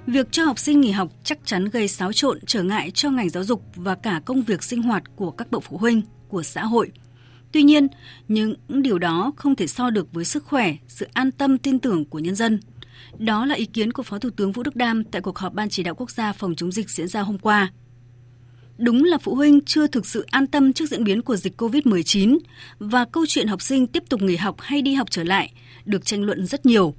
[0.07, 3.31] Việc cho học sinh nghỉ học chắc chắn gây xáo trộn trở ngại cho ngành
[3.31, 6.65] giáo dục và cả công việc sinh hoạt của các bậc phụ huynh, của xã
[6.65, 6.91] hội.
[7.53, 7.87] Tuy nhiên,
[8.29, 12.05] những điều đó không thể so được với sức khỏe, sự an tâm tin tưởng
[12.05, 12.61] của nhân dân.
[13.19, 15.69] Đó là ý kiến của Phó Thủ tướng Vũ Đức Đam tại cuộc họp Ban
[15.69, 17.73] chỉ đạo quốc gia phòng chống dịch diễn ra hôm qua.
[18.79, 22.39] Đúng là phụ huynh chưa thực sự an tâm trước diễn biến của dịch COVID-19
[22.79, 25.53] và câu chuyện học sinh tiếp tục nghỉ học hay đi học trở lại
[25.85, 26.95] được tranh luận rất nhiều.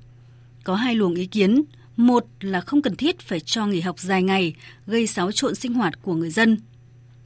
[0.64, 1.64] Có hai luồng ý kiến,
[1.98, 4.56] một là không cần thiết phải cho nghỉ học dài ngày,
[4.88, 6.58] gây xáo trộn sinh hoạt của người dân.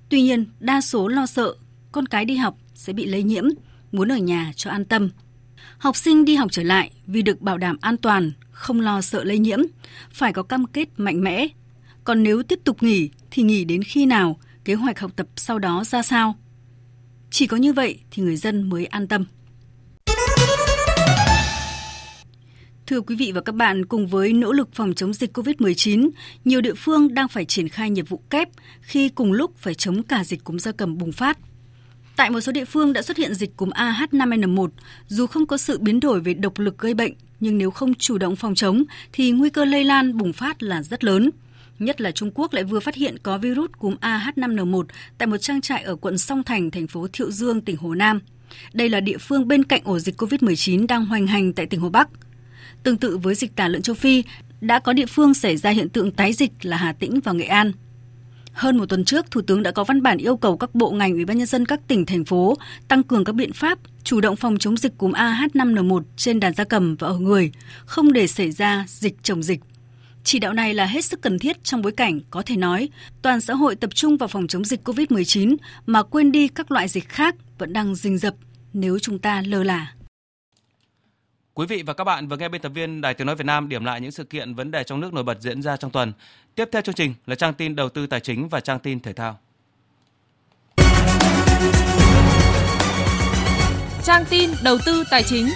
[0.10, 1.56] Tuy nhiên, đa số lo sợ
[1.94, 3.44] con cái đi học sẽ bị lây nhiễm,
[3.92, 5.10] muốn ở nhà cho an tâm.
[5.78, 9.24] Học sinh đi học trở lại vì được bảo đảm an toàn, không lo sợ
[9.24, 9.60] lây nhiễm,
[10.12, 11.48] phải có cam kết mạnh mẽ.
[12.04, 15.60] Còn nếu tiếp tục nghỉ thì nghỉ đến khi nào, kế hoạch học tập sau
[15.60, 16.36] đó ra sao?
[17.32, 19.26] Chỉ có như vậy thì người dân mới an tâm.
[22.88, 26.10] Thưa quý vị và các bạn, cùng với nỗ lực phòng chống dịch COVID-19,
[26.46, 28.50] nhiều địa phương đang phải triển khai nhiệm vụ kép
[28.82, 31.38] khi cùng lúc phải chống cả dịch cúm gia cầm bùng phát.
[32.16, 34.68] Tại một số địa phương đã xuất hiện dịch cúm AH5N1,
[35.08, 38.18] dù không có sự biến đổi về độc lực gây bệnh, nhưng nếu không chủ
[38.18, 38.84] động phòng chống
[39.14, 41.30] thì nguy cơ lây lan bùng phát là rất lớn.
[41.80, 44.84] Nhất là Trung Quốc lại vừa phát hiện có virus cúm AH5N1
[45.18, 48.20] tại một trang trại ở quận Song Thành, thành phố Thiệu Dương, tỉnh Hồ Nam.
[48.74, 51.90] Đây là địa phương bên cạnh ổ dịch COVID-19 đang hoành hành tại tỉnh Hồ
[51.90, 52.10] Bắc.
[52.84, 54.24] Tương tự với dịch tả lợn châu Phi,
[54.62, 57.46] đã có địa phương xảy ra hiện tượng tái dịch là Hà Tĩnh và Nghệ
[57.46, 57.72] An.
[58.54, 61.14] Hơn một tuần trước, Thủ tướng đã có văn bản yêu cầu các bộ ngành
[61.14, 64.36] ủy ban nhân dân các tỉnh thành phố tăng cường các biện pháp chủ động
[64.36, 67.52] phòng chống dịch cúm AH5N1 trên đàn gia cầm và ở người,
[67.86, 69.60] không để xảy ra dịch chồng dịch.
[70.24, 72.90] Chỉ đạo này là hết sức cần thiết trong bối cảnh có thể nói
[73.22, 76.88] toàn xã hội tập trung vào phòng chống dịch COVID-19 mà quên đi các loại
[76.88, 78.36] dịch khác vẫn đang rình rập
[78.74, 79.94] nếu chúng ta lơ là.
[81.56, 83.70] Quý vị và các bạn vừa nghe biên tập viên Đài Tiếng nói Việt Nam
[83.70, 86.14] điểm lại những sự kiện vấn đề trong nước nổi bật diễn ra trong tuần.
[86.56, 89.14] Tiếp theo chương trình là trang tin đầu tư tài chính và trang tin thể
[89.14, 89.40] thao.
[94.04, 95.50] Trang tin đầu tư tài chính.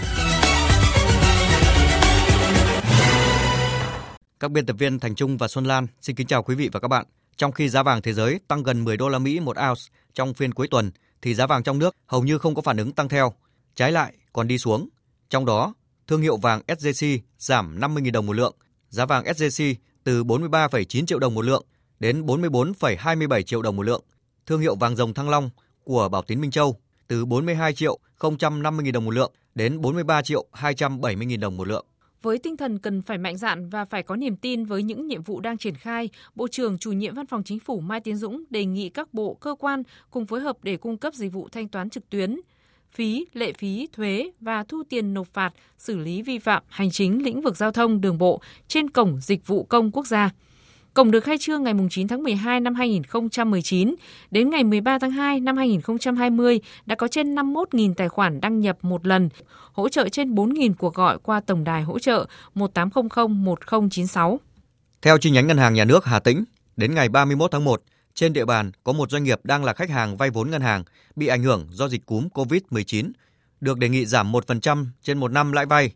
[4.39, 6.79] Các biên tập viên Thành Trung và Xuân Lan xin kính chào quý vị và
[6.79, 7.05] các bạn.
[7.37, 9.81] Trong khi giá vàng thế giới tăng gần 10 đô la Mỹ một ounce
[10.13, 10.91] trong phiên cuối tuần
[11.21, 13.33] thì giá vàng trong nước hầu như không có phản ứng tăng theo,
[13.75, 14.89] trái lại còn đi xuống.
[15.29, 15.73] Trong đó,
[16.07, 18.55] thương hiệu vàng SJC giảm 50.000 đồng một lượng,
[18.89, 21.65] giá vàng SJC từ 43,9 triệu đồng một lượng
[21.99, 24.03] đến 44,27 triệu đồng một lượng.
[24.45, 25.49] Thương hiệu vàng rồng Thăng Long
[25.83, 30.45] của Bảo Tín Minh Châu từ 42 triệu 050.000 đồng một lượng đến 43 triệu
[30.53, 31.85] 270.000 đồng một lượng.
[32.21, 35.23] Với tinh thần cần phải mạnh dạn và phải có niềm tin với những nhiệm
[35.23, 38.43] vụ đang triển khai, Bộ trưởng chủ nhiệm Văn phòng Chính phủ Mai Tiến Dũng
[38.49, 41.67] đề nghị các bộ, cơ quan cùng phối hợp để cung cấp dịch vụ thanh
[41.67, 42.39] toán trực tuyến,
[42.93, 47.23] phí, lệ phí, thuế và thu tiền nộp phạt, xử lý vi phạm hành chính
[47.23, 50.29] lĩnh vực giao thông đường bộ trên cổng dịch vụ công quốc gia.
[50.93, 53.95] Cổng được khai trương ngày 9 tháng 12 năm 2019.
[54.31, 58.77] Đến ngày 13 tháng 2 năm 2020 đã có trên 51.000 tài khoản đăng nhập
[58.81, 59.29] một lần,
[59.71, 64.39] hỗ trợ trên 4.000 cuộc gọi qua tổng đài hỗ trợ 1800 1096.
[65.01, 66.43] Theo chi nhánh Ngân hàng Nhà nước Hà Tĩnh,
[66.77, 67.81] đến ngày 31 tháng 1,
[68.17, 70.83] trên địa bàn có một doanh nghiệp đang là khách hàng vay vốn ngân hàng
[71.15, 73.11] bị ảnh hưởng do dịch cúm COVID-19,
[73.61, 75.91] được đề nghị giảm 1% trên một năm lãi vay.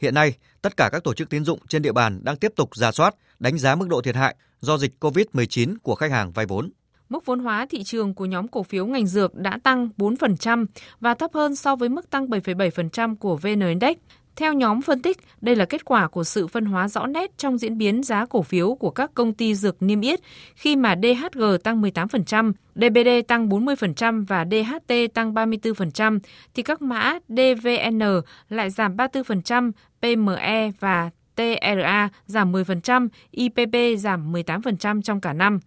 [0.00, 2.76] Hiện nay, tất cả các tổ chức tín dụng trên địa bàn đang tiếp tục
[2.76, 6.46] giả soát, đánh giá mức độ thiệt hại do dịch COVID-19 của khách hàng vay
[6.46, 6.70] vốn.
[7.08, 10.66] Mức vốn hóa thị trường của nhóm cổ phiếu ngành dược đã tăng 4%
[11.00, 13.96] và thấp hơn so với mức tăng 7,7% của VN Index.
[14.36, 17.58] Theo nhóm phân tích, đây là kết quả của sự phân hóa rõ nét trong
[17.58, 20.20] diễn biến giá cổ phiếu của các công ty dược niêm yết.
[20.54, 26.18] Khi mà DHG tăng 18%, DBD tăng 40% và DHT tăng 34%,
[26.54, 28.00] thì các mã DVN
[28.48, 29.72] lại giảm 34%,
[30.02, 35.60] PME và TRA giảm 10%, IPP giảm 18% trong cả năm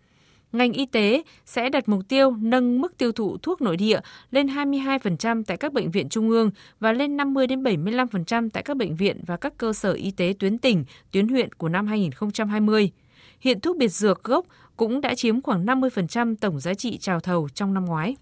[0.58, 4.00] ngành y tế sẽ đặt mục tiêu nâng mức tiêu thụ thuốc nội địa
[4.32, 8.78] lên 22% tại các bệnh viện trung ương và lên 50 đến 75% tại các
[8.78, 12.92] bệnh viện và các cơ sở y tế tuyến tỉnh, tuyến huyện của năm 2020.
[13.40, 14.46] Hiện thuốc biệt dược gốc
[14.78, 18.16] cũng đã chiếm khoảng 50% tổng giá trị chào thầu trong năm ngoái.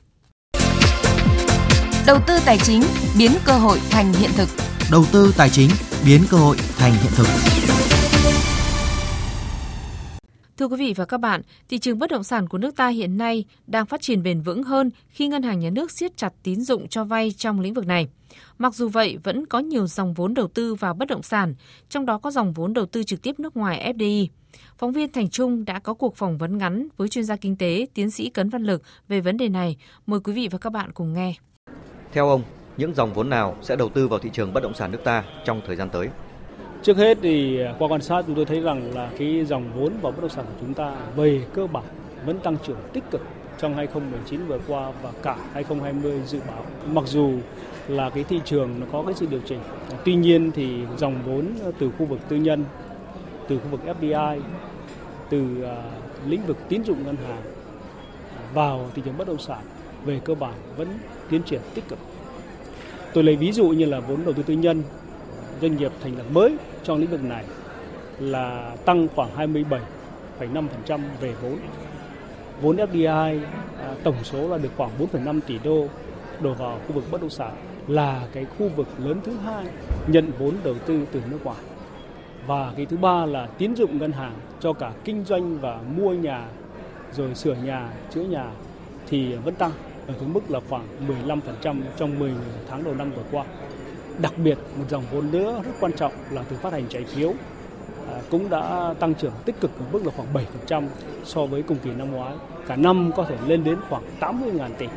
[2.08, 2.82] Đầu tư tài chính
[3.18, 4.50] biến cơ hội thành hiện thực.
[4.92, 5.70] Đầu tư tài chính
[6.06, 7.53] biến cơ hội thành hiện thực.
[10.64, 13.18] Thưa quý vị và các bạn, thị trường bất động sản của nước ta hiện
[13.18, 16.62] nay đang phát triển bền vững hơn khi ngân hàng nhà nước siết chặt tín
[16.62, 18.08] dụng cho vay trong lĩnh vực này.
[18.58, 21.56] Mặc dù vậy, vẫn có nhiều dòng vốn đầu tư vào bất động sản,
[21.90, 24.28] trong đó có dòng vốn đầu tư trực tiếp nước ngoài FDI.
[24.78, 27.88] Phóng viên Thành Trung đã có cuộc phỏng vấn ngắn với chuyên gia kinh tế,
[27.94, 29.78] tiến sĩ Cấn Văn Lực về vấn đề này.
[30.06, 31.34] Mời quý vị và các bạn cùng nghe.
[32.12, 32.44] Theo ông,
[32.78, 35.24] những dòng vốn nào sẽ đầu tư vào thị trường bất động sản nước ta
[35.46, 36.10] trong thời gian tới?
[36.84, 39.94] Trước hết thì à, qua quan sát chúng tôi thấy rằng là cái dòng vốn
[40.02, 41.84] vào bất động sản của chúng ta về cơ bản
[42.26, 43.22] vẫn tăng trưởng tích cực
[43.60, 46.66] trong 2019 vừa qua và cả 2020 dự báo.
[46.86, 47.32] Mặc dù
[47.88, 49.60] là cái thị trường nó có cái sự điều chỉnh.
[50.06, 50.68] Tuy nhiên thì
[50.98, 51.46] dòng vốn
[51.80, 52.66] từ khu vực tư nhân,
[53.48, 54.40] từ khu vực FDI,
[55.30, 57.42] từ uh, lĩnh vực tín dụng ngân hàng
[58.38, 59.62] à, vào thị trường bất động sản
[60.06, 60.88] về cơ bản vẫn
[61.30, 62.00] tiến triển tích cực.
[63.14, 64.84] Tôi lấy ví dụ như là vốn đầu tư tư nhân
[65.62, 67.44] doanh nghiệp thành lập mới trong lĩnh vực này
[68.20, 69.54] là tăng khoảng
[70.40, 71.58] 27,5% về vốn.
[72.62, 73.40] Vốn FDI
[73.80, 75.88] à, tổng số là được khoảng 4,5 tỷ đô
[76.42, 77.52] đổ vào khu vực bất động sản
[77.88, 79.66] là cái khu vực lớn thứ hai
[80.08, 81.58] nhận vốn đầu tư từ nước ngoài.
[82.48, 86.14] Và cái thứ ba là tín dụng ngân hàng cho cả kinh doanh và mua
[86.14, 86.48] nhà
[87.12, 88.46] rồi sửa nhà, chữa nhà
[89.08, 89.72] thì vẫn tăng
[90.08, 90.88] ở cái mức là khoảng
[91.64, 92.32] 15% trong 10
[92.70, 93.46] tháng đầu năm vừa qua.
[94.22, 97.34] Đặc biệt một dòng vốn nữa rất quan trọng là từ phát hành trái phiếu
[98.14, 100.88] à, cũng đã tăng trưởng tích cực ở mức là khoảng 7%
[101.24, 102.36] so với cùng kỳ năm ngoái.
[102.68, 104.88] Cả năm có thể lên đến khoảng 80.000 tỷ.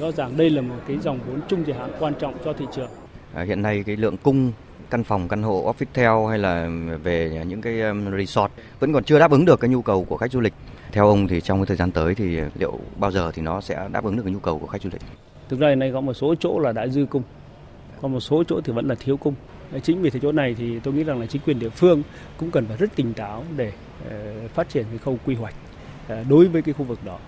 [0.00, 2.64] Rõ ràng đây là một cái dòng vốn trung dài hạn quan trọng cho thị
[2.76, 2.90] trường.
[3.34, 4.52] À, hiện nay cái lượng cung
[4.90, 6.68] căn phòng, căn hộ office hay là
[7.02, 10.16] về những cái um, resort vẫn còn chưa đáp ứng được cái nhu cầu của
[10.16, 10.52] khách du lịch.
[10.92, 13.88] Theo ông thì trong cái thời gian tới thì liệu bao giờ thì nó sẽ
[13.92, 15.02] đáp ứng được cái nhu cầu của khách du lịch?
[15.48, 17.22] Thực ra hiện nay có một số chỗ là đã dư cung,
[18.02, 19.34] còn một số chỗ thì vẫn là thiếu cung.
[19.82, 22.02] Chính vì thế chỗ này thì tôi nghĩ rằng là chính quyền địa phương
[22.36, 23.72] cũng cần phải rất tỉnh táo để
[24.10, 25.54] ờ, phát triển cái khâu quy hoạch
[26.08, 27.18] ờ, đối với cái khu vực đó.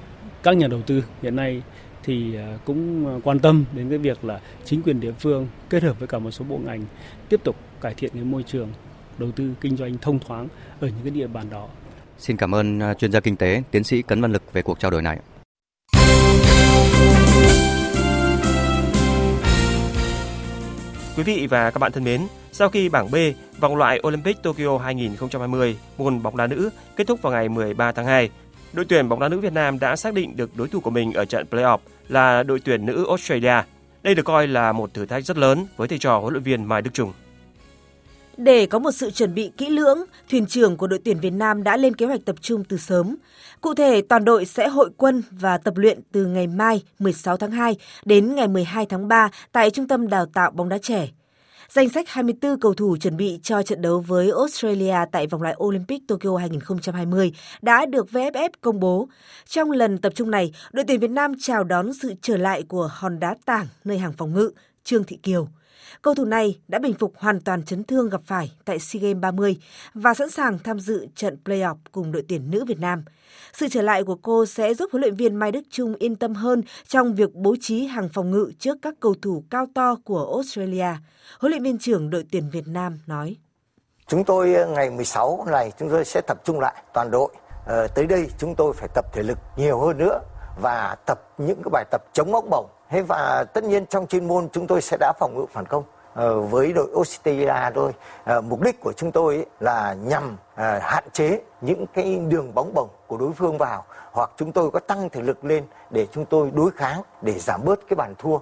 [0.42, 1.62] Các nhà đầu tư hiện nay
[2.02, 5.98] thì ờ, cũng quan tâm đến cái việc là chính quyền địa phương kết hợp
[5.98, 6.84] với cả một số bộ ngành
[7.28, 8.68] tiếp tục cải thiện cái môi trường
[9.18, 10.48] đầu tư kinh doanh thông thoáng
[10.80, 11.68] ở những cái địa bàn đó.
[12.18, 14.90] Xin cảm ơn chuyên gia kinh tế, tiến sĩ Cấn Văn Lực về cuộc trao
[14.90, 15.18] đổi này.
[21.16, 22.20] Quý vị và các bạn thân mến,
[22.52, 23.14] sau khi bảng B
[23.58, 28.06] vòng loại Olympic Tokyo 2020 môn bóng đá nữ kết thúc vào ngày 13 tháng
[28.06, 28.30] 2,
[28.72, 31.12] đội tuyển bóng đá nữ Việt Nam đã xác định được đối thủ của mình
[31.12, 33.62] ở trận playoff là đội tuyển nữ Australia.
[34.02, 36.64] Đây được coi là một thử thách rất lớn với thầy trò huấn luyện viên
[36.64, 37.12] Mai Đức Trung.
[38.36, 41.62] Để có một sự chuẩn bị kỹ lưỡng, thuyền trưởng của đội tuyển Việt Nam
[41.62, 43.16] đã lên kế hoạch tập trung từ sớm.
[43.60, 47.50] Cụ thể, toàn đội sẽ hội quân và tập luyện từ ngày mai 16 tháng
[47.50, 51.08] 2 đến ngày 12 tháng 3 tại Trung tâm Đào tạo bóng đá trẻ.
[51.68, 55.54] Danh sách 24 cầu thủ chuẩn bị cho trận đấu với Australia tại vòng loại
[55.64, 57.32] Olympic Tokyo 2020
[57.62, 59.08] đã được VFF công bố.
[59.48, 62.90] Trong lần tập trung này, đội tuyển Việt Nam chào đón sự trở lại của
[62.92, 64.50] hòn đá tảng nơi hàng phòng ngự
[64.84, 65.48] Trương Thị Kiều.
[66.02, 69.20] Cầu thủ này đã bình phục hoàn toàn chấn thương gặp phải tại SEA Games
[69.20, 69.56] 30
[69.94, 73.04] và sẵn sàng tham dự trận playoff cùng đội tuyển nữ Việt Nam.
[73.52, 76.34] Sự trở lại của cô sẽ giúp huấn luyện viên Mai Đức Trung yên tâm
[76.34, 80.32] hơn trong việc bố trí hàng phòng ngự trước các cầu thủ cao to của
[80.34, 80.88] Australia.
[81.40, 83.36] Huấn luyện viên trưởng đội tuyển Việt Nam nói.
[84.06, 87.30] Chúng tôi ờ, ngày 16 này chúng tôi sẽ tập trung lại toàn đội
[87.66, 90.20] Ờ, tới đây chúng tôi phải tập thể lực nhiều hơn nữa
[90.62, 92.66] và tập những cái bài tập chống ốc bổng.
[92.90, 95.82] Thế và tất nhiên trong chuyên môn chúng tôi sẽ đã phòng ngự phản công
[95.82, 97.92] uh, với đội Australia thôi.
[98.38, 102.74] Uh, mục đích của chúng tôi là nhằm uh, hạn chế những cái đường bóng
[102.74, 106.24] bổng của đối phương vào hoặc chúng tôi có tăng thể lực lên để chúng
[106.24, 108.38] tôi đối kháng để giảm bớt cái bàn thua.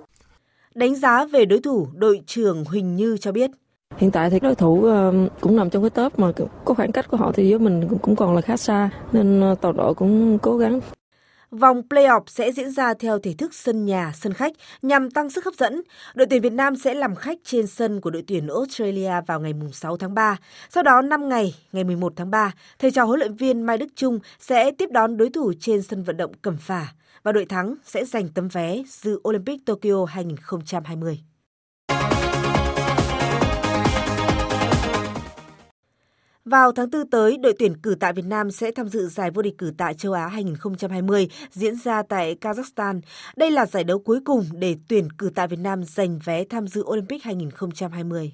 [0.74, 3.50] Đánh giá về đối thủ, đội trưởng Huỳnh Như cho biết.
[3.96, 4.88] Hiện tại thì đối thủ
[5.40, 6.32] cũng nằm trong cái top mà
[6.64, 9.54] có khoảng cách của họ thì với mình cũng còn là khá xa nên ờ,
[9.60, 10.80] toàn đội cũng cố gắng.
[11.58, 14.52] Vòng playoff sẽ diễn ra theo thể thức sân nhà, sân khách
[14.82, 15.82] nhằm tăng sức hấp dẫn.
[16.14, 19.52] Đội tuyển Việt Nam sẽ làm khách trên sân của đội tuyển Australia vào ngày
[19.72, 20.36] 6 tháng 3.
[20.70, 23.88] Sau đó 5 ngày, ngày 11 tháng 3, thầy trò huấn luyện viên Mai Đức
[23.96, 26.86] Trung sẽ tiếp đón đối thủ trên sân vận động Cẩm Phả
[27.22, 31.33] và đội thắng sẽ giành tấm vé dự Olympic Tokyo 2020.
[36.44, 39.42] Vào tháng 4 tới, đội tuyển cử tạ Việt Nam sẽ tham dự giải vô
[39.42, 43.00] địch cử tạ châu Á 2020 diễn ra tại Kazakhstan.
[43.36, 46.68] Đây là giải đấu cuối cùng để tuyển cử tạ Việt Nam giành vé tham
[46.68, 48.32] dự Olympic 2020.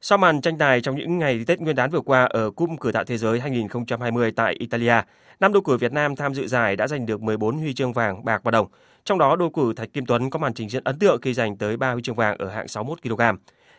[0.00, 2.92] Sau màn tranh tài trong những ngày Tết Nguyên đán vừa qua ở Cúp Cử
[2.92, 5.00] tạ Thế giới 2020 tại Italia,
[5.40, 8.24] năm đô cử Việt Nam tham dự giải đã giành được 14 huy chương vàng,
[8.24, 8.66] bạc và đồng.
[9.04, 11.56] Trong đó, đô cử Thạch Kim Tuấn có màn trình diễn ấn tượng khi giành
[11.56, 13.22] tới 3 huy chương vàng ở hạng 61 kg.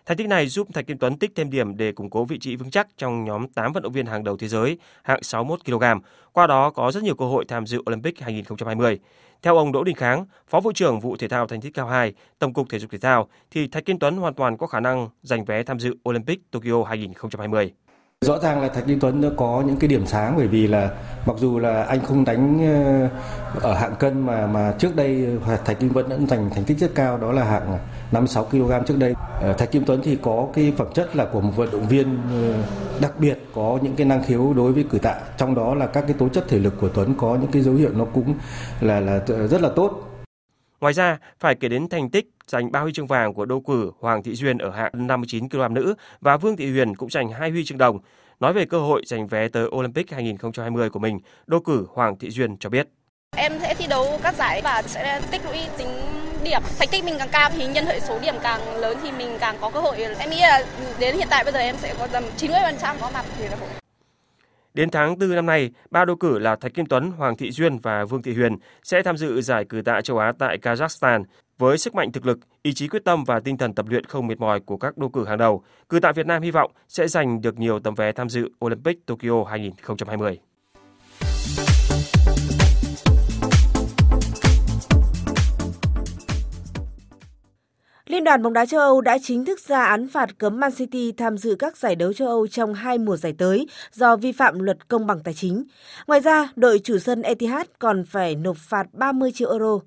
[0.06, 2.56] Thành tích này giúp Thạch Kim Tuấn tích thêm điểm để củng cố vị trí
[2.56, 5.84] vững chắc trong nhóm 8 vận động viên hàng đầu thế giới hạng 61 kg,
[6.32, 9.00] qua đó có rất nhiều cơ hội tham dự Olympic 2020.
[9.42, 12.14] Theo ông Đỗ Đình Kháng, Phó vụ trưởng vụ thể thao thành tích cao 2,
[12.40, 15.10] Tổng cục Thể dục Thể thao, thì Thạch Kim Tuấn hoàn toàn có khả năng
[15.22, 17.74] giành vé tham dự Olympic Tokyo 2020.
[18.24, 20.90] Rõ ràng là Thạch Kim Tuấn đã có những cái điểm sáng bởi vì là
[21.26, 22.60] mặc dù là anh không đánh
[23.62, 26.64] ờ, ở hạng cân mà mà trước đây ờ, Thạch Kim Tuấn đã giành thành
[26.64, 27.78] tích rất cao đó là hạng
[28.12, 29.14] 56 kg trước đây.
[29.42, 32.18] Ờ, Thạch Kim Tuấn thì có cái phẩm chất là của một vận động viên
[33.02, 36.02] đặc biệt có những cái năng khiếu đối với cử tạ, trong đó là các
[36.02, 38.34] cái tố chất thể lực của Tuấn có những cái dấu hiệu nó cũng
[38.82, 40.13] là là rất là tốt.
[40.84, 43.92] Ngoài ra, phải kể đến thành tích giành 3 huy chương vàng của đô cử
[44.00, 47.50] Hoàng Thị Duyên ở hạng 59 kg nữ và Vương Thị Huyền cũng giành 2
[47.50, 48.00] huy chương đồng.
[48.40, 52.30] Nói về cơ hội giành vé tới Olympic 2020 của mình, đô cử Hoàng Thị
[52.30, 52.88] Duyên cho biết.
[53.36, 55.88] Em sẽ thi đấu các giải và sẽ tích lũy tính
[56.44, 56.62] điểm.
[56.80, 59.56] Thành tích mình càng cao thì nhân hệ số điểm càng lớn thì mình càng
[59.62, 59.98] có cơ hội.
[59.98, 60.66] Em nghĩ là
[61.00, 63.56] đến hiện tại bây giờ em sẽ có tầm 90% có mặt thì là
[64.74, 67.80] Đến tháng 4 năm nay, ba đô cử là Thạch Kim Tuấn, Hoàng Thị Duyên
[67.80, 71.24] và Vương Thị Huyền sẽ tham dự giải cử tạ châu Á tại Kazakhstan.
[71.58, 74.28] Với sức mạnh thực lực, ý chí quyết tâm và tinh thần tập luyện không
[74.28, 77.08] mệt mỏi của các đô cử hàng đầu, cử tạ Việt Nam hy vọng sẽ
[77.08, 80.40] giành được nhiều tấm vé tham dự Olympic Tokyo 2020.
[88.14, 91.12] Liên đoàn bóng đá châu Âu đã chính thức ra án phạt cấm Man City
[91.12, 94.60] tham dự các giải đấu châu Âu trong hai mùa giải tới do vi phạm
[94.60, 95.64] luật công bằng tài chính.
[96.08, 99.80] Ngoài ra, đội chủ sân Etihad còn phải nộp phạt 30 triệu euro.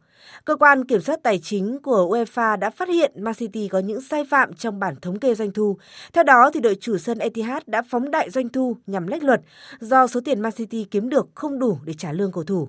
[0.44, 4.00] Cơ quan kiểm soát tài chính của UEFA đã phát hiện Man City có những
[4.00, 5.76] sai phạm trong bản thống kê doanh thu.
[6.12, 9.40] Theo đó, thì đội chủ sân Etihad đã phóng đại doanh thu nhằm lách luật
[9.80, 12.68] do số tiền Man City kiếm được không đủ để trả lương cầu thủ.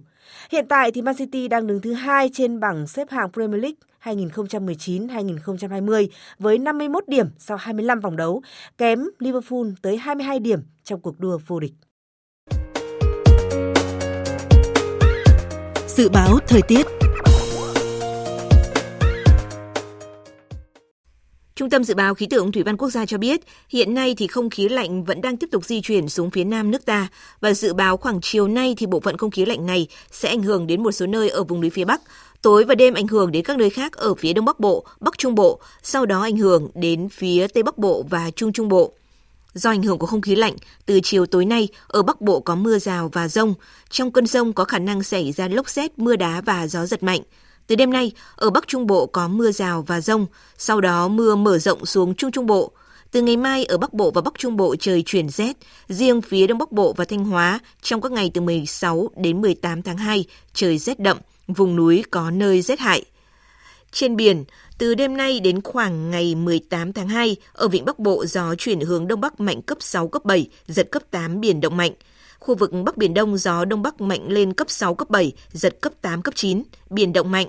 [0.52, 3.78] Hiện tại thì Man City đang đứng thứ hai trên bảng xếp hạng Premier League
[4.04, 6.08] 2019-2020
[6.40, 8.42] với 51 điểm sau 25 vòng đấu,
[8.78, 11.74] kém Liverpool tới 22 điểm trong cuộc đua vô địch.
[15.88, 16.97] Dự báo thời tiết
[21.58, 24.28] Trung tâm Dự báo Khí tượng Thủy văn Quốc gia cho biết, hiện nay thì
[24.28, 27.08] không khí lạnh vẫn đang tiếp tục di chuyển xuống phía nam nước ta
[27.42, 30.44] và dự báo khoảng chiều nay thì bộ phận không khí lạnh này sẽ ảnh
[30.44, 32.02] hưởng đến một số nơi ở vùng núi phía Bắc,
[32.42, 35.18] tối và đêm ảnh hưởng đến các nơi khác ở phía Đông Bắc Bộ, Bắc
[35.18, 38.94] Trung Bộ, sau đó ảnh hưởng đến phía Tây Bắc Bộ và Trung Trung Bộ.
[39.54, 40.56] Do ảnh hưởng của không khí lạnh,
[40.86, 43.54] từ chiều tối nay ở Bắc Bộ có mưa rào và rông.
[43.90, 47.04] Trong cơn rông có khả năng xảy ra lốc xét, mưa đá và gió giật
[47.04, 47.22] mạnh.
[47.68, 50.26] Từ đêm nay, ở Bắc Trung Bộ có mưa rào và rông,
[50.58, 52.72] sau đó mưa mở rộng xuống Trung Trung Bộ.
[53.12, 55.58] Từ ngày mai ở Bắc Bộ và Bắc Trung Bộ trời chuyển rét,
[55.90, 59.82] riêng phía Đông Bắc Bộ và Thanh Hóa trong các ngày từ 16 đến 18
[59.82, 63.04] tháng 2 trời rét đậm, vùng núi có nơi rét hại.
[63.92, 64.44] Trên biển,
[64.78, 68.80] từ đêm nay đến khoảng ngày 18 tháng 2, ở vịnh Bắc Bộ gió chuyển
[68.80, 71.92] hướng Đông Bắc mạnh cấp 6, cấp 7, giật cấp 8 biển động mạnh.
[72.40, 75.82] Khu vực Bắc Biển Đông gió Đông Bắc mạnh lên cấp 6, cấp 7, giật
[75.82, 77.48] cấp 8, cấp 9, biển động mạnh.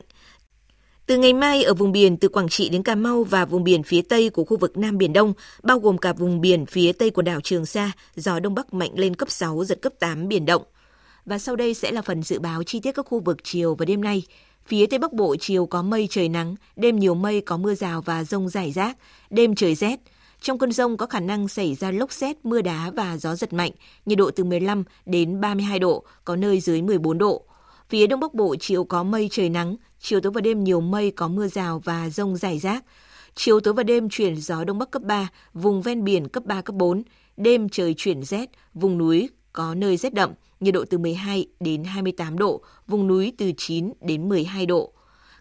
[1.06, 3.82] Từ ngày mai ở vùng biển từ Quảng Trị đến Cà Mau và vùng biển
[3.82, 5.32] phía Tây của khu vực Nam Biển Đông,
[5.62, 8.90] bao gồm cả vùng biển phía Tây của đảo Trường Sa, gió Đông Bắc mạnh
[8.94, 10.62] lên cấp 6, giật cấp 8, biển động.
[11.24, 13.84] Và sau đây sẽ là phần dự báo chi tiết các khu vực chiều và
[13.84, 14.22] đêm nay.
[14.66, 18.02] Phía Tây Bắc Bộ chiều có mây trời nắng, đêm nhiều mây có mưa rào
[18.02, 18.96] và rông rải rác,
[19.30, 20.00] đêm trời rét.
[20.40, 23.52] Trong cơn rông có khả năng xảy ra lốc xét, mưa đá và gió giật
[23.52, 23.72] mạnh,
[24.06, 27.44] nhiệt độ từ 15 đến 32 độ, có nơi dưới 14 độ.
[27.88, 31.10] Phía Đông Bắc Bộ chiều có mây trời nắng, chiều tối và đêm nhiều mây
[31.10, 32.84] có mưa rào và rông rải rác.
[33.34, 36.62] Chiều tối và đêm chuyển gió Đông Bắc cấp 3, vùng ven biển cấp 3,
[36.62, 37.02] cấp 4.
[37.36, 40.30] Đêm trời chuyển rét, vùng núi có nơi rét đậm,
[40.60, 44.92] nhiệt độ từ 12 đến 28 độ, vùng núi từ 9 đến 12 độ.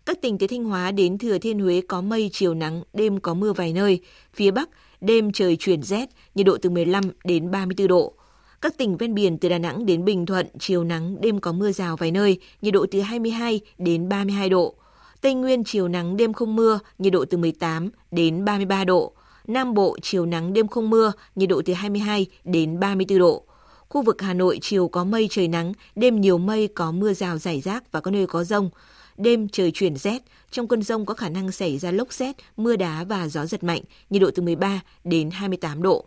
[0.06, 3.34] Các tỉnh từ Thanh Hóa đến Thừa Thiên Huế có mây, chiều nắng, đêm có
[3.34, 4.02] mưa vài nơi.
[4.34, 4.70] Phía Bắc,
[5.02, 8.14] đêm trời chuyển rét, nhiệt độ từ 15 đến 34 độ.
[8.62, 11.72] Các tỉnh ven biển từ Đà Nẵng đến Bình Thuận, chiều nắng, đêm có mưa
[11.72, 14.76] rào vài nơi, nhiệt độ từ 22 đến 32 độ.
[15.22, 19.14] Tây Nguyên chiều nắng, đêm không mưa, nhiệt độ từ 18 đến 33 độ.
[19.48, 23.44] Nam Bộ chiều nắng, đêm không mưa, nhiệt độ từ 22 đến 34 độ.
[23.90, 27.38] Khu vực Hà Nội chiều có mây trời nắng, đêm nhiều mây có mưa rào
[27.38, 28.70] rải rác và có nơi có rông.
[29.18, 32.76] Đêm trời chuyển rét, trong cơn rông có khả năng xảy ra lốc rét, mưa
[32.76, 36.06] đá và gió giật mạnh, nhiệt độ từ 13 đến 28 độ.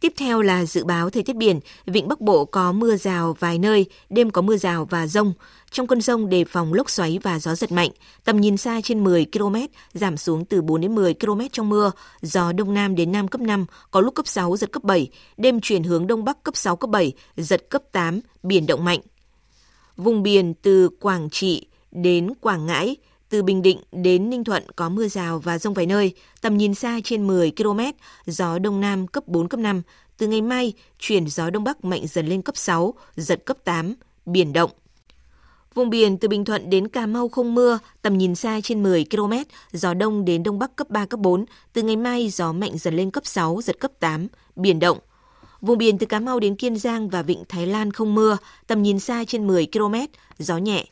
[0.00, 3.58] Tiếp theo là dự báo thời tiết biển, vịnh Bắc Bộ có mưa rào vài
[3.58, 5.32] nơi, đêm có mưa rào và rông.
[5.70, 7.90] Trong cơn rông đề phòng lốc xoáy và gió giật mạnh,
[8.24, 9.56] tầm nhìn xa trên 10 km,
[9.92, 11.90] giảm xuống từ 4 đến 10 km trong mưa,
[12.22, 15.60] gió đông nam đến nam cấp 5, có lúc cấp 6, giật cấp 7, đêm
[15.60, 19.00] chuyển hướng đông bắc cấp 6, cấp 7, giật cấp 8, biển động mạnh.
[19.96, 22.96] Vùng biển từ Quảng Trị đến Quảng Ngãi,
[23.28, 26.74] từ Bình Định đến Ninh Thuận có mưa rào và rông vài nơi, tầm nhìn
[26.74, 27.80] xa trên 10 km,
[28.26, 29.82] gió đông nam cấp 4, cấp 5.
[30.18, 33.94] Từ ngày mai, chuyển gió đông bắc mạnh dần lên cấp 6, giật cấp 8,
[34.26, 34.70] biển động.
[35.74, 39.04] Vùng biển từ Bình Thuận đến Cà Mau không mưa, tầm nhìn xa trên 10
[39.10, 39.32] km,
[39.72, 41.44] gió đông đến đông bắc cấp 3, cấp 4.
[41.72, 44.26] Từ ngày mai, gió mạnh dần lên cấp 6, giật cấp 8,
[44.56, 44.98] biển động.
[45.60, 48.36] Vùng biển từ Cà Mau đến Kiên Giang và Vịnh Thái Lan không mưa,
[48.66, 49.94] tầm nhìn xa trên 10 km,
[50.38, 50.84] gió nhẹ.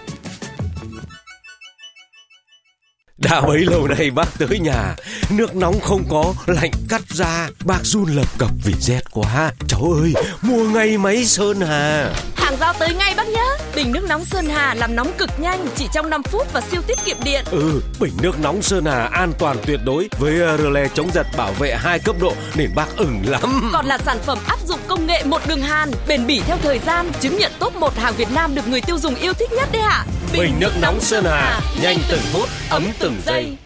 [3.18, 4.96] đã bấy lâu nay bác tới nhà.
[5.30, 7.48] Nước nóng không có, Lạnh cắt ra.
[7.64, 9.52] Bác run lập cập vì rét quá.
[9.68, 12.14] Cháu ơi, mua ngay máy Sơn Hà
[12.62, 13.44] giao tới ngay bác nhé
[13.74, 16.82] Bình nước nóng Sơn Hà làm nóng cực nhanh Chỉ trong 5 phút và siêu
[16.86, 17.44] tiết kiệm điện.
[17.50, 20.08] Ừ bình nước nóng Sơn Hà an toàn tuyệt đối.
[20.18, 23.70] Với rơ le chống giật bảo vệ hai cấp độ Nên bác ưng lắm.
[23.72, 26.78] Còn là sản phẩm áp dụng công nghệ một đường hàn Bền bỉ theo thời
[26.78, 29.68] gian Chứng nhận top 1 hàng Việt Nam được người tiêu dùng yêu thích nhất
[29.72, 30.04] đấy ạ.
[30.32, 33.56] Bình, bình nước nóng Sơn Hà Nhanh từng phút ấm từng giây.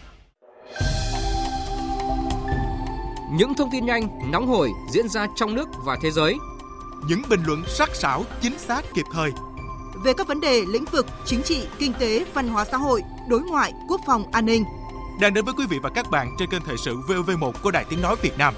[3.31, 6.35] Những thông tin nhanh, nóng hổi diễn ra trong nước và thế giới.
[7.05, 9.31] Những bình luận sắc sảo, chính xác, kịp thời.
[10.03, 13.41] Về các vấn đề lĩnh vực chính trị, kinh tế, văn hóa xã hội, đối
[13.41, 14.63] ngoại, quốc phòng, an ninh.
[15.21, 17.85] Đang đến với quý vị và các bạn trên kênh thời sự VOV1 của Đài
[17.89, 18.53] Tiếng Nói Việt Nam.